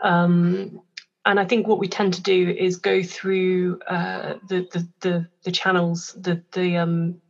Um, 0.00 0.80
and 1.26 1.40
I 1.40 1.44
think 1.46 1.66
what 1.66 1.78
we 1.78 1.88
tend 1.88 2.14
to 2.14 2.22
do 2.22 2.50
is 2.50 2.76
go 2.76 3.02
through 3.02 3.80
uh, 3.88 4.34
the, 4.48 4.68
the, 4.72 4.88
the 5.00 5.28
the 5.42 5.52
channels, 5.52 6.16
the 6.20 6.42
the 6.52 6.76
um, 6.76 7.20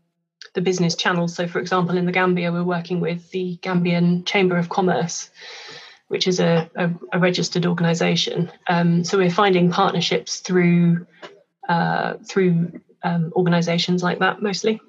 the 0.54 0.60
business 0.60 0.94
channels. 0.94 1.34
So, 1.34 1.46
for 1.46 1.58
example, 1.58 1.96
in 1.96 2.06
the 2.06 2.12
Gambia, 2.12 2.52
we're 2.52 2.64
working 2.64 3.00
with 3.00 3.30
the 3.30 3.58
Gambian 3.62 4.26
Chamber 4.26 4.56
of 4.56 4.68
Commerce, 4.68 5.30
which 6.08 6.28
is 6.28 6.40
a, 6.40 6.70
a, 6.76 6.90
a 7.12 7.18
registered 7.18 7.66
organisation. 7.66 8.50
Um, 8.68 9.04
so, 9.04 9.18
we're 9.18 9.30
finding 9.30 9.70
partnerships 9.70 10.40
through 10.40 11.06
uh, 11.68 12.14
through 12.28 12.80
um, 13.02 13.32
organisations 13.36 14.02
like 14.02 14.18
that 14.18 14.42
mostly. 14.42 14.80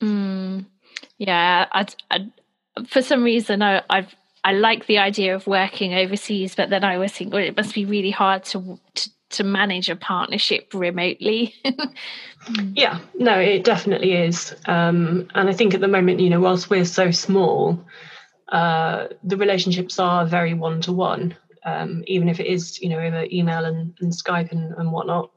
Mm, 0.00 0.64
yeah, 1.18 1.66
I, 1.70 1.86
I, 2.10 2.30
for 2.86 3.02
some 3.02 3.22
reason, 3.22 3.62
I, 3.62 3.82
I've 3.90 4.14
I 4.42 4.52
like 4.52 4.86
the 4.86 4.98
idea 4.98 5.34
of 5.34 5.46
working 5.46 5.94
overseas, 5.94 6.54
but 6.54 6.70
then 6.70 6.82
I 6.82 6.94
always 6.94 7.12
think, 7.12 7.32
well, 7.32 7.42
it 7.42 7.56
must 7.56 7.74
be 7.74 7.84
really 7.84 8.10
hard 8.10 8.44
to 8.44 8.78
to, 8.94 9.10
to 9.30 9.44
manage 9.44 9.88
a 9.88 9.96
partnership 9.96 10.72
remotely. 10.72 11.54
yeah, 12.74 13.00
no, 13.14 13.38
it 13.38 13.64
definitely 13.64 14.12
is. 14.12 14.54
Um, 14.66 15.28
and 15.34 15.48
I 15.48 15.52
think 15.52 15.74
at 15.74 15.80
the 15.80 15.88
moment, 15.88 16.20
you 16.20 16.30
know, 16.30 16.40
whilst 16.40 16.70
we're 16.70 16.84
so 16.84 17.10
small, 17.10 17.84
uh, 18.50 19.08
the 19.24 19.36
relationships 19.36 19.98
are 19.98 20.26
very 20.26 20.54
one 20.54 20.80
to 20.82 20.92
one, 20.92 21.36
even 22.06 22.28
if 22.28 22.40
it 22.40 22.46
is, 22.46 22.80
you 22.80 22.88
know, 22.88 22.98
over 22.98 23.26
email 23.30 23.64
and, 23.64 23.94
and 24.00 24.12
Skype 24.12 24.52
and, 24.52 24.74
and 24.74 24.92
whatnot. 24.92 25.30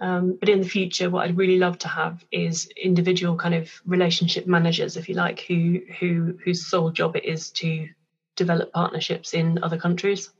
Um, 0.00 0.36
but 0.38 0.48
in 0.48 0.60
the 0.60 0.68
future, 0.68 1.10
what 1.10 1.24
I'd 1.24 1.36
really 1.36 1.58
love 1.58 1.78
to 1.78 1.88
have 1.88 2.24
is 2.30 2.68
individual 2.76 3.36
kind 3.36 3.54
of 3.54 3.70
relationship 3.84 4.46
managers, 4.46 4.96
if 4.96 5.08
you 5.08 5.16
like, 5.16 5.40
who 5.40 5.80
who 5.98 6.38
whose 6.44 6.66
sole 6.66 6.90
job 6.90 7.16
it 7.16 7.24
is 7.24 7.50
to 7.50 7.88
develop 8.36 8.72
partnerships 8.72 9.34
in 9.34 9.58
other 9.62 9.76
countries. 9.76 10.30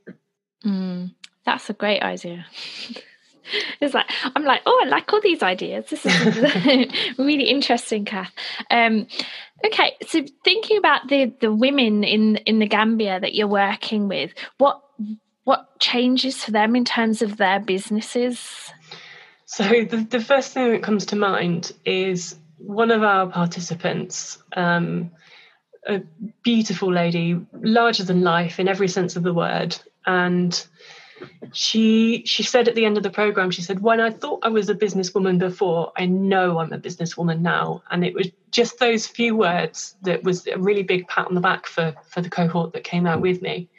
Mm, 0.65 1.13
that's 1.43 1.69
a 1.69 1.73
great 1.73 2.01
idea. 2.01 2.45
it's 3.81 3.93
like 3.93 4.09
I'm 4.35 4.43
like, 4.43 4.61
oh, 4.65 4.81
I 4.85 4.87
like 4.87 5.11
all 5.11 5.21
these 5.21 5.43
ideas. 5.43 5.85
This 5.89 6.05
is 6.05 7.17
really 7.17 7.45
interesting, 7.45 8.05
Kath. 8.05 8.31
Um, 8.69 9.07
okay, 9.65 9.95
so 10.07 10.23
thinking 10.43 10.77
about 10.77 11.07
the 11.07 11.33
the 11.41 11.53
women 11.53 12.03
in 12.03 12.37
in 12.37 12.59
the 12.59 12.67
Gambia 12.67 13.19
that 13.19 13.33
you're 13.33 13.47
working 13.47 14.07
with, 14.07 14.33
what 14.57 14.81
what 15.43 15.79
changes 15.79 16.43
for 16.43 16.51
them 16.51 16.75
in 16.75 16.85
terms 16.85 17.21
of 17.21 17.37
their 17.37 17.59
businesses? 17.59 18.71
So 19.45 19.63
the, 19.63 20.05
the 20.09 20.19
first 20.19 20.53
thing 20.53 20.71
that 20.71 20.83
comes 20.83 21.07
to 21.07 21.15
mind 21.15 21.73
is 21.83 22.35
one 22.57 22.91
of 22.91 23.01
our 23.01 23.25
participants 23.27 24.37
um, 24.55 25.09
a 25.87 26.01
beautiful 26.43 26.93
lady, 26.93 27.39
larger 27.53 28.03
than 28.03 28.21
life 28.21 28.59
in 28.59 28.67
every 28.67 28.87
sense 28.87 29.15
of 29.15 29.23
the 29.23 29.33
word. 29.33 29.77
And 30.05 30.65
she 31.53 32.23
she 32.25 32.43
said 32.43 32.67
at 32.67 32.75
the 32.75 32.85
end 32.85 32.97
of 32.97 33.03
the 33.03 33.09
program, 33.09 33.51
she 33.51 33.61
said, 33.61 33.81
"When 33.81 33.99
I 33.99 34.11
thought 34.11 34.39
I 34.43 34.49
was 34.49 34.69
a 34.69 34.75
businesswoman 34.75 35.39
before, 35.39 35.91
I 35.97 36.05
know 36.05 36.59
I'm 36.59 36.73
a 36.73 36.79
businesswoman 36.79 37.39
now." 37.41 37.83
And 37.91 38.05
it 38.05 38.13
was 38.13 38.27
just 38.51 38.79
those 38.79 39.07
few 39.07 39.35
words 39.35 39.95
that 40.03 40.23
was 40.23 40.47
a 40.47 40.57
really 40.57 40.83
big 40.83 41.07
pat 41.07 41.27
on 41.27 41.35
the 41.35 41.41
back 41.41 41.65
for 41.65 41.93
for 42.07 42.21
the 42.21 42.29
cohort 42.29 42.73
that 42.73 42.83
came 42.83 43.05
out 43.05 43.21
with 43.21 43.41
me. 43.41 43.69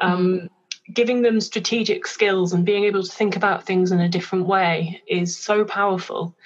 Um, 0.00 0.50
giving 0.92 1.22
them 1.22 1.40
strategic 1.40 2.06
skills 2.06 2.52
and 2.52 2.64
being 2.64 2.84
able 2.84 3.02
to 3.02 3.10
think 3.10 3.36
about 3.36 3.64
things 3.64 3.90
in 3.90 4.00
a 4.00 4.08
different 4.08 4.46
way 4.46 5.02
is 5.08 5.36
so 5.36 5.64
powerful 5.64 6.36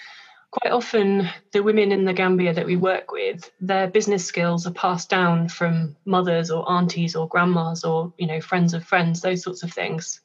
quite 0.51 0.73
often 0.73 1.29
the 1.53 1.63
women 1.63 1.93
in 1.93 2.05
the 2.05 2.13
Gambia 2.13 2.53
that 2.53 2.67
we 2.67 2.77
work 2.77 3.13
with, 3.13 3.51
their 3.61 3.87
business 3.87 4.25
skills 4.25 4.67
are 4.67 4.73
passed 4.73 5.09
down 5.09 5.49
from 5.49 5.97
mothers 6.05 6.51
or 6.51 6.69
aunties 6.71 7.15
or 7.15 7.29
grandmas 7.29 7.85
or 7.85 8.13
you 8.19 8.27
know 8.27 8.41
friends 8.41 8.75
of 8.75 8.85
friends, 8.85 9.21
those 9.21 9.43
sorts 9.43 9.63
of 9.63 9.73
things. 9.73 10.21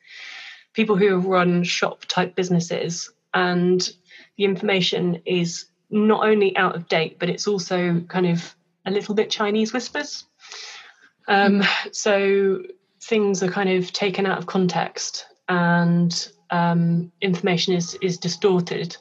People 0.73 0.97
who 0.97 1.13
have 1.13 1.25
run 1.25 1.63
shop 1.63 2.05
type 2.05 2.35
businesses, 2.35 3.11
and 3.33 3.89
the 4.37 4.43
information 4.43 5.21
is 5.25 5.65
not 5.89 6.27
only 6.27 6.57
out 6.57 6.75
of 6.75 6.87
date, 6.87 7.17
but 7.19 7.29
it's 7.29 7.47
also 7.47 8.01
kind 8.07 8.25
of 8.25 8.55
a 8.85 8.91
little 8.91 9.15
bit 9.15 9.29
Chinese 9.29 9.73
whispers. 9.73 10.25
Um, 11.27 11.63
so 11.91 12.63
things 13.01 13.41
are 13.43 13.49
kind 13.51 13.69
of 13.69 13.93
taken 13.93 14.25
out 14.25 14.39
of 14.39 14.47
context, 14.47 15.27
and 15.47 16.29
um, 16.49 17.11
information 17.21 17.75
is 17.75 17.93
is 18.01 18.17
distorted. 18.17 18.97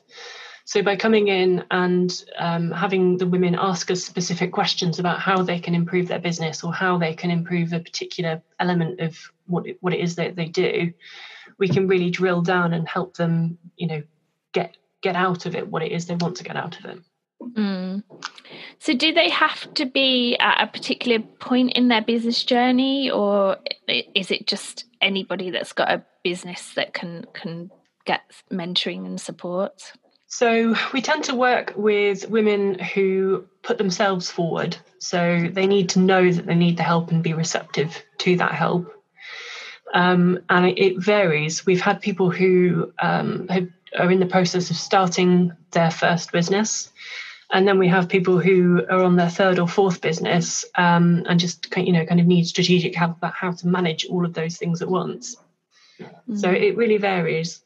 So 0.66 0.82
by 0.82 0.96
coming 0.96 1.28
in 1.28 1.64
and 1.70 2.24
um, 2.38 2.70
having 2.70 3.18
the 3.18 3.26
women 3.26 3.54
ask 3.54 3.90
us 3.90 4.02
specific 4.02 4.50
questions 4.50 4.98
about 4.98 5.20
how 5.20 5.42
they 5.42 5.58
can 5.58 5.74
improve 5.74 6.08
their 6.08 6.18
business 6.18 6.64
or 6.64 6.72
how 6.72 6.96
they 6.96 7.14
can 7.14 7.30
improve 7.30 7.72
a 7.72 7.80
particular 7.80 8.42
element 8.58 9.00
of 9.00 9.18
what 9.46 9.66
it, 9.66 9.76
what 9.80 9.92
it 9.92 10.00
is 10.00 10.16
that 10.16 10.36
they 10.36 10.46
do, 10.46 10.90
we 11.58 11.68
can 11.68 11.86
really 11.86 12.10
drill 12.10 12.40
down 12.40 12.72
and 12.72 12.88
help 12.88 13.16
them, 13.16 13.58
you 13.76 13.86
know, 13.86 14.02
get 14.52 14.76
get 15.02 15.16
out 15.16 15.44
of 15.44 15.54
it 15.54 15.68
what 15.68 15.82
it 15.82 15.92
is 15.92 16.06
they 16.06 16.14
want 16.14 16.36
to 16.38 16.44
get 16.44 16.56
out 16.56 16.78
of 16.78 16.86
it. 16.86 16.98
Mm. 17.42 18.02
So, 18.78 18.94
do 18.94 19.12
they 19.12 19.28
have 19.28 19.72
to 19.74 19.84
be 19.84 20.36
at 20.38 20.62
a 20.62 20.66
particular 20.66 21.18
point 21.18 21.72
in 21.74 21.88
their 21.88 22.00
business 22.00 22.42
journey, 22.42 23.10
or 23.10 23.58
is 23.86 24.30
it 24.30 24.46
just 24.46 24.86
anybody 25.02 25.50
that's 25.50 25.74
got 25.74 25.90
a 25.90 26.04
business 26.22 26.72
that 26.74 26.94
can 26.94 27.26
can 27.34 27.70
get 28.06 28.22
mentoring 28.50 29.04
and 29.04 29.20
support? 29.20 29.92
So 30.34 30.74
we 30.92 31.00
tend 31.00 31.22
to 31.24 31.36
work 31.36 31.74
with 31.76 32.28
women 32.28 32.76
who 32.76 33.44
put 33.62 33.78
themselves 33.78 34.28
forward. 34.28 34.76
So 34.98 35.48
they 35.48 35.68
need 35.68 35.90
to 35.90 36.00
know 36.00 36.28
that 36.28 36.44
they 36.44 36.56
need 36.56 36.76
the 36.76 36.82
help 36.82 37.12
and 37.12 37.22
be 37.22 37.34
receptive 37.34 38.02
to 38.18 38.36
that 38.38 38.50
help. 38.50 38.92
Um, 39.94 40.40
and 40.50 40.66
it, 40.66 40.76
it, 40.76 40.98
varies. 40.98 41.64
We've 41.64 41.80
had 41.80 42.00
people 42.00 42.30
who 42.32 42.92
um, 43.00 43.46
have, 43.46 43.68
are 43.96 44.10
in 44.10 44.18
the 44.18 44.26
process 44.26 44.70
of 44.70 44.76
starting 44.76 45.52
their 45.70 45.92
first 45.92 46.32
business. 46.32 46.90
And 47.52 47.68
then 47.68 47.78
we 47.78 47.86
have 47.86 48.08
people 48.08 48.40
who 48.40 48.84
are 48.90 49.04
on 49.04 49.14
their 49.14 49.30
third 49.30 49.60
or 49.60 49.68
fourth 49.68 50.00
business 50.00 50.64
um, 50.74 51.22
and 51.28 51.38
just 51.38 51.72
you 51.76 51.92
know 51.92 52.04
kind 52.06 52.18
of 52.18 52.26
need 52.26 52.48
strategic 52.48 52.96
help 52.96 53.18
about 53.18 53.34
how 53.34 53.52
to 53.52 53.68
manage 53.68 54.04
all 54.06 54.24
of 54.24 54.34
those 54.34 54.56
things 54.56 54.82
at 54.82 54.88
once. 54.88 55.36
Mm-hmm. 56.00 56.38
So 56.38 56.50
it 56.50 56.76
really 56.76 56.98
varies. 56.98 57.60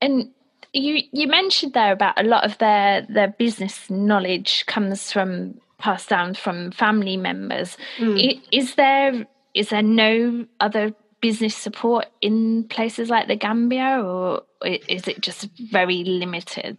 And 0.00 0.32
you 0.72 1.02
you 1.12 1.26
mentioned 1.26 1.72
there 1.72 1.92
about 1.92 2.20
a 2.20 2.24
lot 2.24 2.44
of 2.44 2.58
their 2.58 3.06
their 3.08 3.28
business 3.28 3.88
knowledge 3.90 4.64
comes 4.66 5.10
from 5.12 5.60
passed 5.78 6.08
down 6.08 6.34
from 6.34 6.70
family 6.72 7.16
members. 7.16 7.76
Mm. 7.98 8.40
Is 8.52 8.74
there 8.74 9.26
is 9.54 9.70
there 9.70 9.82
no 9.82 10.46
other 10.60 10.94
business 11.20 11.56
support 11.56 12.06
in 12.20 12.64
places 12.64 13.10
like 13.10 13.28
the 13.28 13.36
Gambia, 13.36 14.00
or 14.02 14.42
is 14.64 15.08
it 15.08 15.20
just 15.20 15.48
very 15.70 16.04
limited? 16.04 16.78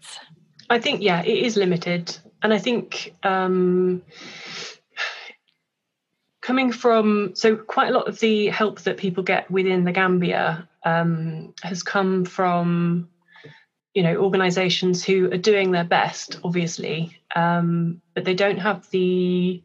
I 0.69 0.79
think 0.79 1.01
yeah, 1.01 1.22
it 1.24 1.46
is 1.46 1.58
limited, 1.58 2.15
and 2.41 2.53
I 2.53 2.60
think. 2.60 3.13
Um, 3.24 4.03
coming 6.41 6.72
from 6.72 7.29
so 7.36 7.55
quite 7.55 7.89
a 7.89 7.91
lot 7.91 8.08
of 8.08 8.19
the 8.22 8.48
help 8.48 8.79
that 8.81 8.98
people 8.98 9.22
get 9.22 9.51
within 9.51 9.84
the 9.84 9.91
Gambia 9.91 10.67
um, 10.84 11.53
has 11.62 11.84
come 11.84 12.25
from 12.25 13.08
you 14.00 14.03
know 14.03 14.15
organizations 14.15 15.03
who 15.03 15.29
are 15.29 15.38
doing 15.51 15.72
their 15.72 15.84
best 15.84 16.39
obviously 16.46 17.20
um, 17.36 18.01
but 18.13 18.24
they 18.24 18.34
don't 18.34 18.60
have 18.60 18.89
the 18.91 19.62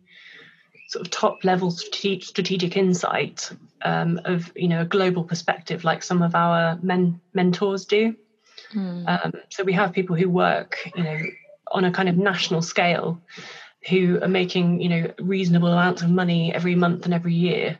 sort 0.88 1.06
of 1.06 1.10
top 1.12 1.44
level 1.44 1.70
strategic 1.70 2.76
insight 2.76 3.48
um, 3.82 4.20
of 4.24 4.50
you 4.56 4.66
know 4.66 4.80
a 4.80 4.84
global 4.84 5.22
perspective 5.22 5.84
like 5.84 6.02
some 6.02 6.20
of 6.20 6.34
our 6.34 6.76
men- 6.82 7.20
mentors 7.32 7.84
do 7.84 8.12
mm. 8.74 9.24
um, 9.24 9.32
so 9.50 9.62
we 9.62 9.72
have 9.72 9.92
people 9.92 10.16
who 10.16 10.28
work 10.28 10.78
you 10.96 11.04
know 11.04 11.20
on 11.70 11.84
a 11.84 11.92
kind 11.92 12.08
of 12.08 12.16
national 12.16 12.60
scale 12.60 13.22
who 13.88 14.18
are 14.20 14.26
making 14.26 14.80
you 14.80 14.88
know 14.88 15.12
reasonable 15.20 15.68
amounts 15.68 16.02
of 16.02 16.10
money 16.10 16.52
every 16.52 16.74
month 16.74 17.04
and 17.04 17.14
every 17.14 17.34
year 17.34 17.78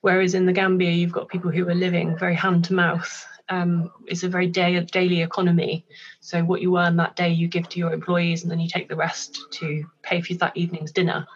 Whereas 0.00 0.34
in 0.34 0.46
the 0.46 0.52
Gambia, 0.52 0.92
you've 0.92 1.10
got 1.10 1.28
people 1.28 1.50
who 1.50 1.68
are 1.68 1.74
living 1.74 2.16
very 2.16 2.36
hand 2.36 2.66
to 2.66 2.72
mouth. 2.72 3.26
Um, 3.48 3.90
it's 4.06 4.22
a 4.22 4.28
very 4.28 4.46
day, 4.46 4.78
daily 4.80 5.22
economy. 5.22 5.86
So 6.20 6.44
what 6.44 6.60
you 6.60 6.78
earn 6.78 6.96
that 6.96 7.16
day, 7.16 7.30
you 7.30 7.48
give 7.48 7.68
to 7.70 7.78
your 7.78 7.92
employees, 7.92 8.42
and 8.42 8.50
then 8.50 8.60
you 8.60 8.68
take 8.68 8.88
the 8.88 8.96
rest 8.96 9.38
to 9.52 9.84
pay 10.02 10.20
for 10.20 10.34
that 10.34 10.56
evening's 10.56 10.92
dinner. 10.92 11.26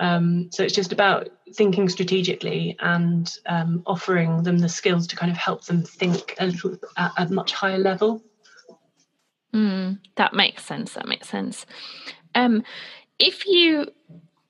Um, 0.00 0.50
so 0.52 0.62
it's 0.62 0.74
just 0.74 0.92
about 0.92 1.28
thinking 1.54 1.88
strategically 1.88 2.76
and 2.80 3.32
um, 3.46 3.82
offering 3.86 4.42
them 4.44 4.58
the 4.58 4.68
skills 4.68 5.06
to 5.08 5.16
kind 5.16 5.30
of 5.30 5.36
help 5.36 5.64
them 5.64 5.82
think 5.82 6.36
a 6.38 6.46
little 6.46 6.76
at 6.96 7.12
a 7.16 7.28
much 7.28 7.52
higher 7.52 7.78
level. 7.78 8.22
Mm, 9.52 9.98
that 10.16 10.34
makes 10.34 10.64
sense. 10.64 10.94
That 10.94 11.08
makes 11.08 11.28
sense. 11.28 11.66
Um, 12.34 12.62
if 13.18 13.46
you 13.46 13.88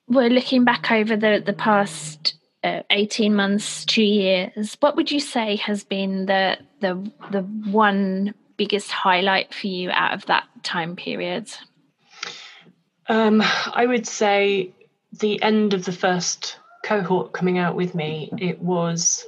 were 0.07 0.29
looking 0.29 0.65
back 0.65 0.91
over 0.91 1.17
the 1.17 1.43
the 1.45 1.53
past 1.53 2.35
uh, 2.65 2.83
18 2.91 3.35
months 3.35 3.85
two 3.85 4.03
years 4.03 4.77
what 4.81 4.97
would 4.97 5.11
you 5.11 5.21
say 5.21 5.57
has 5.57 5.85
been 5.85 6.27
the 6.27 6.59
the 6.81 7.11
the 7.31 7.43
one 7.43 8.35
biggest 8.57 8.91
highlight 8.91 9.55
for 9.55 9.69
you 9.69 9.89
out 9.91 10.15
of 10.15 10.27
that 10.27 10.45
time 10.65 10.97
period? 10.97 11.51
Um, 13.09 13.43
i 13.73 13.87
would 13.87 14.07
say 14.07 14.73
the 15.13 15.41
end 15.43 15.73
of 15.73 15.85
the 15.85 15.93
first 15.93 16.59
cohort 16.85 17.33
coming 17.33 17.59
out 17.59 17.77
with 17.77 17.95
me 17.95 18.31
it 18.39 18.61
was 18.61 19.25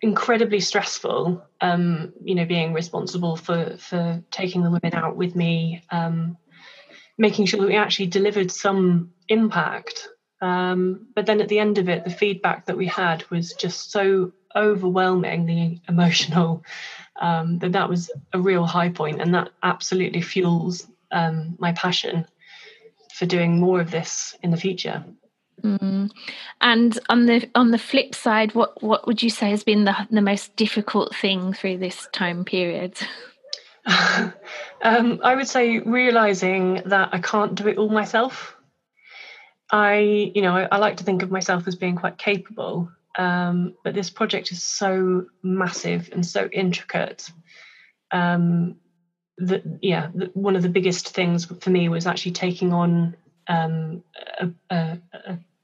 incredibly 0.00 0.58
stressful 0.58 1.44
um, 1.60 2.12
you 2.24 2.34
know 2.34 2.44
being 2.44 2.72
responsible 2.72 3.36
for 3.36 3.76
for 3.76 4.22
taking 4.30 4.62
the 4.62 4.70
women 4.70 4.94
out 4.94 5.16
with 5.16 5.36
me 5.36 5.84
um, 5.90 6.36
making 7.16 7.46
sure 7.46 7.60
that 7.60 7.68
we 7.68 7.76
actually 7.76 8.06
delivered 8.06 8.50
some 8.50 9.12
impact 9.28 10.08
um, 10.42 11.06
but 11.14 11.24
then 11.24 11.40
at 11.40 11.48
the 11.48 11.60
end 11.60 11.78
of 11.78 11.88
it, 11.88 12.04
the 12.04 12.10
feedback 12.10 12.66
that 12.66 12.76
we 12.76 12.86
had 12.86 13.24
was 13.30 13.52
just 13.54 13.92
so 13.92 14.32
overwhelmingly 14.54 15.80
emotional 15.88 16.62
um, 17.20 17.58
that 17.60 17.72
that 17.72 17.88
was 17.88 18.10
a 18.32 18.40
real 18.40 18.66
high 18.66 18.88
point, 18.88 19.22
and 19.22 19.32
that 19.34 19.50
absolutely 19.62 20.20
fuels 20.20 20.88
um, 21.12 21.54
my 21.58 21.72
passion 21.72 22.26
for 23.14 23.24
doing 23.24 23.60
more 23.60 23.80
of 23.80 23.92
this 23.92 24.36
in 24.42 24.50
the 24.50 24.56
future. 24.56 25.04
Mm. 25.62 26.10
And 26.60 26.98
on 27.08 27.26
the 27.26 27.48
on 27.54 27.70
the 27.70 27.78
flip 27.78 28.12
side, 28.12 28.52
what 28.54 28.82
what 28.82 29.06
would 29.06 29.22
you 29.22 29.30
say 29.30 29.50
has 29.50 29.62
been 29.62 29.84
the 29.84 29.94
the 30.10 30.20
most 30.20 30.56
difficult 30.56 31.14
thing 31.14 31.52
through 31.52 31.78
this 31.78 32.08
time 32.12 32.44
period? 32.44 32.98
um, 33.86 35.20
I 35.22 35.36
would 35.36 35.46
say 35.46 35.78
realizing 35.78 36.82
that 36.86 37.10
I 37.12 37.20
can't 37.20 37.54
do 37.54 37.68
it 37.68 37.78
all 37.78 37.90
myself. 37.90 38.56
I, 39.72 40.30
you 40.34 40.42
know, 40.42 40.54
I, 40.54 40.68
I, 40.70 40.76
like 40.76 40.98
to 40.98 41.04
think 41.04 41.22
of 41.22 41.30
myself 41.30 41.66
as 41.66 41.74
being 41.74 41.96
quite 41.96 42.18
capable, 42.18 42.90
um, 43.16 43.74
but 43.82 43.94
this 43.94 44.10
project 44.10 44.52
is 44.52 44.62
so 44.62 45.26
massive 45.42 46.10
and 46.12 46.24
so 46.24 46.48
intricate 46.52 47.30
um, 48.10 48.76
that, 49.38 49.62
yeah, 49.80 50.08
one 50.34 50.56
of 50.56 50.62
the 50.62 50.68
biggest 50.68 51.14
things 51.14 51.46
for 51.46 51.70
me 51.70 51.88
was 51.88 52.06
actually 52.06 52.32
taking 52.32 52.74
on 52.74 53.16
um, 53.48 54.04
a, 54.38 54.50
a, 54.70 54.98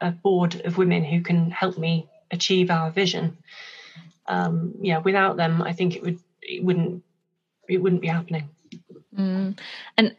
a, 0.00 0.10
board 0.10 0.62
of 0.64 0.78
women 0.78 1.04
who 1.04 1.20
can 1.20 1.50
help 1.50 1.76
me 1.76 2.08
achieve 2.30 2.70
our 2.70 2.90
vision. 2.90 3.36
Um, 4.26 4.74
yeah, 4.80 4.98
without 4.98 5.36
them, 5.36 5.62
I 5.62 5.74
think 5.74 5.96
it 5.96 6.02
would, 6.02 6.18
it 6.40 6.64
wouldn't, 6.64 7.04
it 7.68 7.78
wouldn't 7.78 8.02
be 8.02 8.08
happening. 8.08 8.48
Mm. 9.14 9.58
And 9.96 10.16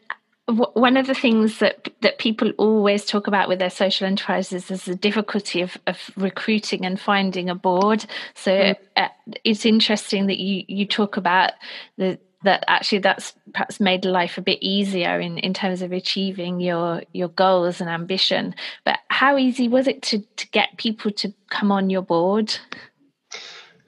one 0.52 0.96
of 0.96 1.06
the 1.06 1.14
things 1.14 1.58
that 1.58 1.88
that 2.02 2.18
people 2.18 2.50
always 2.58 3.04
talk 3.04 3.26
about 3.26 3.48
with 3.48 3.58
their 3.58 3.70
social 3.70 4.06
enterprises 4.06 4.70
is 4.70 4.84
the 4.84 4.94
difficulty 4.94 5.62
of, 5.62 5.76
of 5.86 6.10
recruiting 6.16 6.84
and 6.84 7.00
finding 7.00 7.48
a 7.50 7.54
board. 7.54 8.06
So 8.34 8.50
mm. 8.50 8.76
uh, 8.96 9.08
it's 9.44 9.66
interesting 9.66 10.26
that 10.26 10.38
you 10.38 10.64
you 10.68 10.86
talk 10.86 11.16
about 11.16 11.52
the 11.96 12.18
that 12.42 12.64
actually 12.68 12.98
that's 12.98 13.34
perhaps 13.52 13.80
made 13.80 14.04
life 14.04 14.38
a 14.38 14.42
bit 14.42 14.58
easier 14.62 15.20
in, 15.20 15.38
in 15.38 15.52
terms 15.52 15.82
of 15.82 15.92
achieving 15.92 16.60
your 16.60 17.02
your 17.12 17.28
goals 17.28 17.80
and 17.80 17.90
ambition. 17.90 18.54
But 18.84 18.98
how 19.08 19.36
easy 19.36 19.68
was 19.68 19.86
it 19.86 20.02
to 20.02 20.20
to 20.36 20.48
get 20.48 20.76
people 20.78 21.10
to 21.12 21.34
come 21.50 21.70
on 21.70 21.90
your 21.90 22.02
board? 22.02 22.56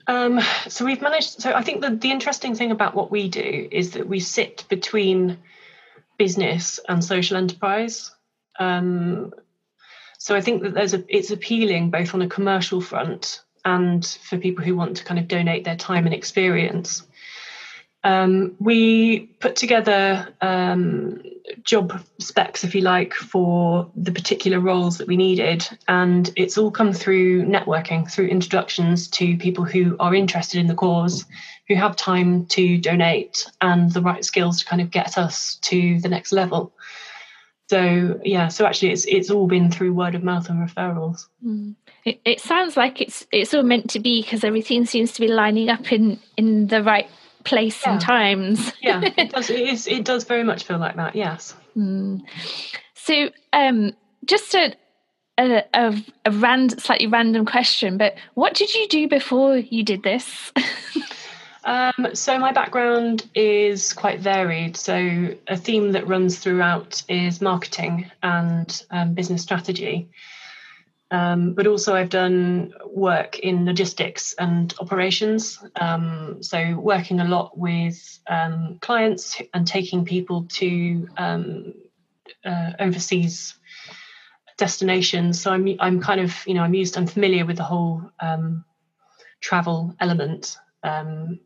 Um, 0.05 0.41
so 0.67 0.85
we've 0.85 1.01
managed. 1.01 1.41
So 1.41 1.53
I 1.53 1.63
think 1.63 1.81
the 1.81 1.91
the 1.91 2.11
interesting 2.11 2.55
thing 2.55 2.71
about 2.71 2.93
what 2.93 3.09
we 3.09 3.29
do 3.29 3.67
is 3.71 3.91
that 3.91 4.07
we 4.07 4.19
sit 4.19 4.65
between 4.69 5.37
business 6.17 6.79
and 6.87 7.03
social 7.03 7.37
enterprise. 7.37 8.11
Um, 8.59 9.33
so 10.17 10.35
I 10.35 10.41
think 10.41 10.63
that 10.63 10.73
there's 10.73 10.93
a 10.93 11.03
it's 11.09 11.31
appealing 11.31 11.89
both 11.89 12.13
on 12.13 12.21
a 12.21 12.29
commercial 12.29 12.81
front 12.81 13.41
and 13.65 14.05
for 14.05 14.37
people 14.37 14.63
who 14.63 14.75
want 14.75 14.97
to 14.97 15.03
kind 15.03 15.19
of 15.19 15.27
donate 15.27 15.63
their 15.63 15.75
time 15.75 16.05
and 16.05 16.13
experience. 16.13 17.05
Um, 18.03 18.55
we 18.59 19.27
put 19.39 19.55
together 19.55 20.27
um, 20.41 21.21
job 21.63 22.03
specs, 22.19 22.63
if 22.63 22.75
you 22.75 22.81
like, 22.81 23.13
for 23.13 23.89
the 23.95 24.11
particular 24.11 24.59
roles 24.59 24.97
that 24.97 25.07
we 25.07 25.15
needed, 25.15 25.67
and 25.87 26.31
it's 26.35 26.57
all 26.57 26.71
come 26.71 26.91
through 26.93 27.45
networking, 27.45 28.09
through 28.09 28.27
introductions 28.27 29.07
to 29.09 29.37
people 29.37 29.63
who 29.63 29.95
are 29.99 30.13
interested 30.13 30.59
in 30.59 30.67
the 30.67 30.75
cause, 30.75 31.25
who 31.67 31.75
have 31.75 31.95
time 31.95 32.45
to 32.47 32.77
donate, 32.77 33.49
and 33.61 33.91
the 33.91 34.01
right 34.01 34.25
skills 34.25 34.59
to 34.59 34.65
kind 34.65 34.81
of 34.81 34.91
get 34.91 35.17
us 35.17 35.55
to 35.61 35.99
the 36.01 36.09
next 36.09 36.33
level. 36.33 36.73
So 37.69 38.19
yeah, 38.23 38.49
so 38.49 38.65
actually, 38.65 38.91
it's 38.91 39.05
it's 39.05 39.31
all 39.31 39.47
been 39.47 39.71
through 39.71 39.93
word 39.93 40.15
of 40.15 40.23
mouth 40.23 40.49
and 40.49 40.59
referrals. 40.59 41.27
Mm. 41.43 41.75
It, 42.03 42.19
it 42.25 42.41
sounds 42.41 42.75
like 42.75 42.99
it's 42.99 43.25
it's 43.31 43.53
all 43.53 43.63
meant 43.63 43.89
to 43.91 43.99
be 43.99 44.21
because 44.21 44.43
everything 44.43 44.85
seems 44.85 45.13
to 45.13 45.21
be 45.21 45.29
lining 45.29 45.69
up 45.69 45.91
in 45.91 46.19
in 46.35 46.67
the 46.67 46.83
right 46.83 47.09
place 47.43 47.81
yeah. 47.85 47.91
and 47.91 48.01
times. 48.01 48.73
yeah, 48.81 49.01
it 49.17 49.31
does. 49.33 49.49
It, 49.49 49.59
is, 49.59 49.87
it 49.87 50.05
does 50.05 50.23
very 50.23 50.43
much 50.43 50.63
feel 50.63 50.77
like 50.77 50.95
that. 50.95 51.15
Yes. 51.15 51.55
Mm. 51.75 52.23
So, 52.95 53.29
um, 53.51 53.93
just 54.25 54.53
a 54.55 54.75
a, 55.37 55.63
a, 55.73 56.03
a 56.25 56.31
rand, 56.31 56.81
slightly 56.81 57.07
random 57.07 57.45
question, 57.45 57.97
but 57.97 58.15
what 58.33 58.53
did 58.53 58.73
you 58.73 58.87
do 58.87 59.07
before 59.07 59.57
you 59.57 59.83
did 59.83 60.03
this? 60.03 60.51
um, 61.63 62.09
so 62.13 62.37
my 62.37 62.51
background 62.51 63.27
is 63.33 63.93
quite 63.93 64.19
varied. 64.19 64.77
So 64.77 65.29
a 65.47 65.57
theme 65.57 65.93
that 65.93 66.07
runs 66.07 66.39
throughout 66.39 67.03
is 67.09 67.41
marketing 67.41 68.11
and 68.21 68.83
um, 68.91 69.13
business 69.13 69.41
strategy. 69.41 70.09
Um, 71.13 71.53
but 71.53 71.67
also, 71.67 71.95
I've 71.95 72.09
done 72.09 72.73
work 72.87 73.37
in 73.37 73.65
logistics 73.65 74.33
and 74.33 74.73
operations. 74.79 75.63
Um, 75.79 76.41
so, 76.41 76.73
working 76.73 77.19
a 77.19 77.25
lot 77.25 77.55
with 77.55 78.19
um, 78.27 78.79
clients 78.81 79.39
and 79.53 79.67
taking 79.67 80.05
people 80.05 80.47
to 80.53 81.07
um, 81.17 81.75
uh, 82.43 82.71
overseas 82.79 83.53
destinations. 84.57 85.39
So, 85.39 85.53
I'm 85.53 85.67
I'm 85.79 86.01
kind 86.01 86.19
of 86.19 86.35
you 86.47 86.55
know 86.55 86.63
I'm 86.63 86.73
used 86.73 86.97
I'm 86.97 87.05
familiar 87.05 87.45
with 87.45 87.57
the 87.57 87.63
whole 87.63 88.01
um, 88.19 88.65
travel 89.39 89.95
element. 89.99 90.57
Um, 90.81 91.39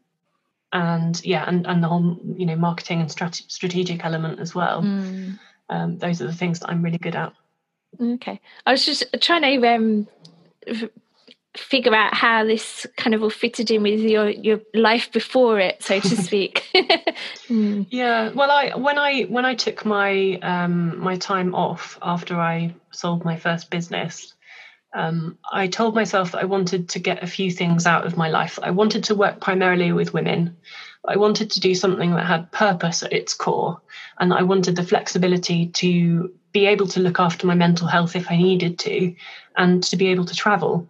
and 0.72 1.22
yeah, 1.26 1.44
and, 1.46 1.68
and 1.68 1.84
the 1.84 1.90
whole 1.90 2.18
you 2.38 2.46
know 2.46 2.56
marketing 2.56 3.02
and 3.02 3.10
strat- 3.10 3.52
strategic 3.52 4.06
element 4.06 4.40
as 4.40 4.56
well. 4.56 4.82
Mm. 4.82 5.40
those 6.00 6.22
are 6.22 6.28
the 6.28 6.34
things 6.34 6.62
that 6.62 6.70
I'm 6.70 6.82
really 6.82 7.00
good 7.00 7.18
at. 7.18 7.34
Okay. 8.00 8.40
I 8.66 8.72
was 8.72 8.86
just 8.86 9.04
trying 9.22 9.42
to 9.42 9.68
um, 9.68 10.08
figure 11.58 11.94
out 11.94 12.14
how 12.14 12.46
this 12.46 12.86
kind 12.98 13.14
of 13.14 13.24
all 13.24 13.30
fitted 13.30 13.72
in 13.72 13.84
with 13.84 14.00
your 14.00 14.30
your 14.30 14.62
life 14.74 15.12
before 15.12 15.60
it, 15.60 15.84
so 15.84 16.00
to 16.00 16.16
speak. 16.24 16.64
mm. 17.48 17.86
Yeah. 17.90 18.30
Well, 18.30 18.52
I 18.52 18.76
when 18.76 18.98
I 18.98 19.24
when 19.24 19.46
I 19.46 19.56
took 19.56 19.86
my 19.86 20.36
um, 20.42 21.00
my 21.00 21.18
time 21.18 21.56
off 21.56 21.98
after 22.02 22.40
I 22.40 22.76
sold 22.92 23.26
my 23.26 23.38
first 23.38 23.70
business, 23.70 24.34
um, 24.94 25.38
I 25.52 25.68
told 25.68 25.96
myself 25.96 26.32
that 26.32 26.42
I 26.42 26.46
wanted 26.46 26.90
to 26.90 27.00
get 27.00 27.24
a 27.24 27.28
few 27.28 27.52
things 27.52 27.86
out 27.86 28.06
of 28.06 28.18
my 28.18 28.30
life. 28.30 28.60
I 28.62 28.72
wanted 28.72 29.06
to 29.06 29.16
work 29.16 29.42
primarily 29.42 29.92
with 29.92 30.14
women. 30.14 30.58
I 31.08 31.18
wanted 31.18 31.52
to 31.52 31.60
do 31.62 31.74
something 31.74 32.12
that 32.16 32.26
had 32.26 32.52
purpose 32.52 33.02
at 33.04 33.14
its 33.14 33.34
core, 33.34 33.82
and 34.20 34.34
I 34.34 34.44
wanted 34.44 34.76
the 34.76 34.84
flexibility 34.84 35.68
to 35.68 36.34
be 36.60 36.66
able 36.66 36.88
to 36.88 37.00
look 37.00 37.20
after 37.20 37.46
my 37.46 37.54
mental 37.54 37.88
health 37.88 38.16
if 38.16 38.32
I 38.32 38.38
needed 38.38 38.80
to, 38.80 39.14
and 39.56 39.84
to 39.84 39.96
be 39.96 40.08
able 40.08 40.26
to 40.26 40.36
travel. 40.36 40.88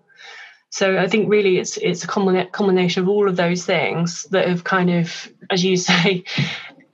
So 0.69 0.97
I 0.97 1.07
think 1.07 1.29
really 1.29 1.57
it's 1.57 1.75
it's 1.77 2.03
a 2.03 2.07
combination 2.07 3.03
of 3.03 3.09
all 3.09 3.27
of 3.27 3.35
those 3.35 3.65
things 3.65 4.23
that 4.31 4.47
have 4.47 4.63
kind 4.63 4.89
of, 4.89 5.29
as 5.49 5.63
you 5.63 5.75
say, 5.89 6.23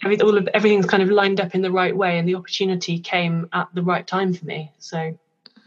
all 0.03 0.37
of 0.37 0.47
everything's 0.53 0.87
kind 0.87 1.03
of 1.03 1.09
lined 1.09 1.39
up 1.39 1.53
in 1.53 1.61
the 1.61 1.71
right 1.71 1.95
way, 1.95 2.17
and 2.17 2.27
the 2.27 2.35
opportunity 2.35 2.99
came 2.99 3.47
at 3.53 3.67
the 3.75 3.83
right 3.83 4.07
time 4.07 4.33
for 4.33 4.45
me. 4.45 4.71
So 4.79 5.17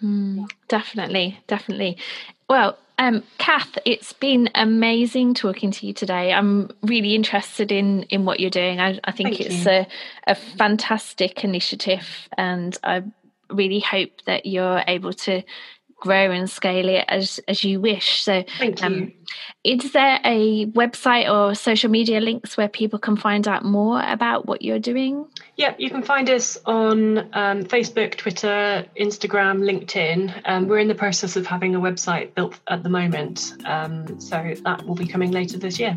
mm, 0.03 0.51
definitely, 0.69 1.39
definitely. 1.47 1.99
Well, 2.49 2.79
um, 2.99 3.23
Kath, 3.39 3.77
it's 3.85 4.13
been 4.13 4.49
amazing 4.55 5.35
talking 5.35 5.71
to 5.71 5.87
you 5.87 5.93
today. 5.93 6.33
I'm 6.33 6.71
really 6.83 7.15
interested 7.15 7.71
in 7.71 8.05
in 8.05 8.25
what 8.25 8.41
you're 8.41 8.51
doing. 8.51 8.81
I, 8.81 8.99
I 9.05 9.13
think 9.13 9.37
Thank 9.37 9.41
it's 9.41 9.67
a, 9.67 9.87
a 10.27 10.35
fantastic 10.35 11.45
initiative, 11.45 12.29
and 12.39 12.77
I 12.83 13.03
really 13.51 13.81
hope 13.81 14.23
that 14.25 14.47
you're 14.47 14.83
able 14.87 15.13
to 15.13 15.43
grow 15.97 16.31
and 16.31 16.49
scale 16.49 16.89
it 16.89 17.05
as 17.09 17.39
as 17.49 17.65
you 17.65 17.81
wish. 17.81 18.23
So, 18.23 18.45
thank 18.59 18.83
you. 18.83 19.13
Is 19.65 19.93
there 19.93 20.21
a 20.25 20.67
website 20.67 21.31
or 21.31 21.55
social 21.55 21.91
media 21.91 22.21
links 22.21 22.57
where 22.57 22.69
people 22.69 22.99
can 22.99 23.17
find 23.17 23.47
out 23.49 23.65
more 23.65 24.03
about 24.03 24.47
what 24.47 24.63
you're 24.63 24.79
doing? 24.79 25.27
Yeah, 25.57 25.75
you 25.79 25.91
can 25.91 26.03
find 26.03 26.29
us 26.31 26.59
on 26.67 27.19
um, 27.35 27.65
Facebook, 27.65 28.17
Twitter, 28.17 28.87
Instagram, 28.99 29.61
LinkedIn. 29.61 30.43
Um, 30.45 30.69
we're 30.69 30.79
in 30.79 30.89
the 30.89 30.95
process 30.95 31.37
of 31.37 31.47
having 31.47 31.75
a 31.75 31.81
website 31.81 32.35
built 32.35 32.59
at 32.69 32.83
the 32.83 32.89
moment, 32.89 33.55
um, 33.65 34.21
so 34.21 34.55
that 34.65 34.87
will 34.87 34.95
be 34.95 35.07
coming 35.07 35.31
later 35.31 35.59
this 35.59 35.79
year. 35.79 35.97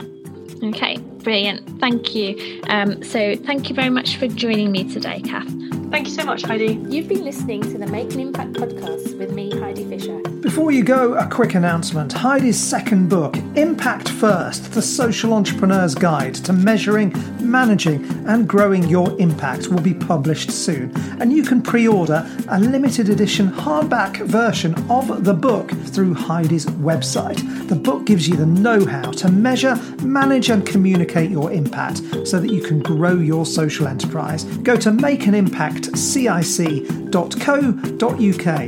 Okay, 0.63 0.97
brilliant. 0.97 1.79
Thank 1.79 2.15
you. 2.15 2.61
Um, 2.67 3.01
so, 3.03 3.35
thank 3.35 3.69
you 3.69 3.75
very 3.75 3.89
much 3.89 4.17
for 4.17 4.27
joining 4.27 4.71
me 4.71 4.91
today, 4.91 5.21
Kath. 5.21 5.47
Thank 5.89 6.07
you 6.07 6.13
so 6.13 6.23
much, 6.23 6.43
Heidi. 6.43 6.79
You've 6.87 7.07
been 7.07 7.23
listening 7.23 7.61
to 7.63 7.77
the 7.77 7.87
Make 7.87 8.13
an 8.13 8.19
Impact 8.19 8.53
podcast 8.53 9.17
with 9.17 9.31
me, 9.31 9.57
Heidi 9.59 9.85
Fisher. 9.85 10.19
Before 10.41 10.71
you 10.71 10.83
go, 10.83 11.15
a 11.15 11.27
quick 11.27 11.55
announcement. 11.55 12.13
Heidi's 12.13 12.59
second 12.59 13.09
book, 13.09 13.18
Impact 13.27 14.07
First 14.07 14.71
The 14.71 14.81
Social 14.81 15.33
Entrepreneur's 15.33 15.93
Guide 15.93 16.35
to 16.35 16.53
Measuring, 16.53 17.13
Managing, 17.41 18.05
and 18.27 18.47
Growing 18.47 18.87
Your 18.87 19.19
Impact, 19.19 19.67
will 19.67 19.81
be 19.81 19.93
published 19.93 20.51
soon. 20.51 20.91
And 21.19 21.33
you 21.33 21.43
can 21.43 21.61
pre 21.61 21.87
order 21.87 22.25
a 22.47 22.59
limited 22.59 23.09
edition 23.09 23.51
hardback 23.51 24.25
version 24.25 24.73
of 24.89 25.25
the 25.25 25.33
book 25.33 25.71
through 25.71 26.13
Heidi's 26.13 26.65
website. 26.65 27.67
The 27.67 27.75
book 27.75 28.05
gives 28.05 28.27
you 28.27 28.37
the 28.37 28.45
know 28.45 28.85
how 28.85 29.11
to 29.11 29.29
measure, 29.29 29.75
manage, 30.01 30.49
and 30.49 30.65
communicate 30.65 31.29
your 31.29 31.51
impact 31.51 32.01
so 32.25 32.39
that 32.39 32.51
you 32.51 32.61
can 32.61 32.79
grow 32.79 33.15
your 33.15 33.45
social 33.45 33.87
enterprise. 33.87 34.45
Go 34.63 34.77
to 34.77 34.91
Make 34.91 35.27
an 35.27 35.35
Impact 35.35 35.97
cic.co.uk 35.97 36.35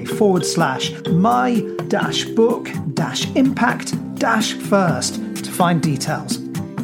forward 0.08 0.46
slash 0.46 0.92
my 1.08 1.62
dash 1.88 2.26
book 2.26 2.70
dash 2.94 3.30
impact 3.36 3.94
dash 4.22 4.54
first 4.54 5.16
to 5.16 5.52
find 5.52 5.82
details. 5.82 6.38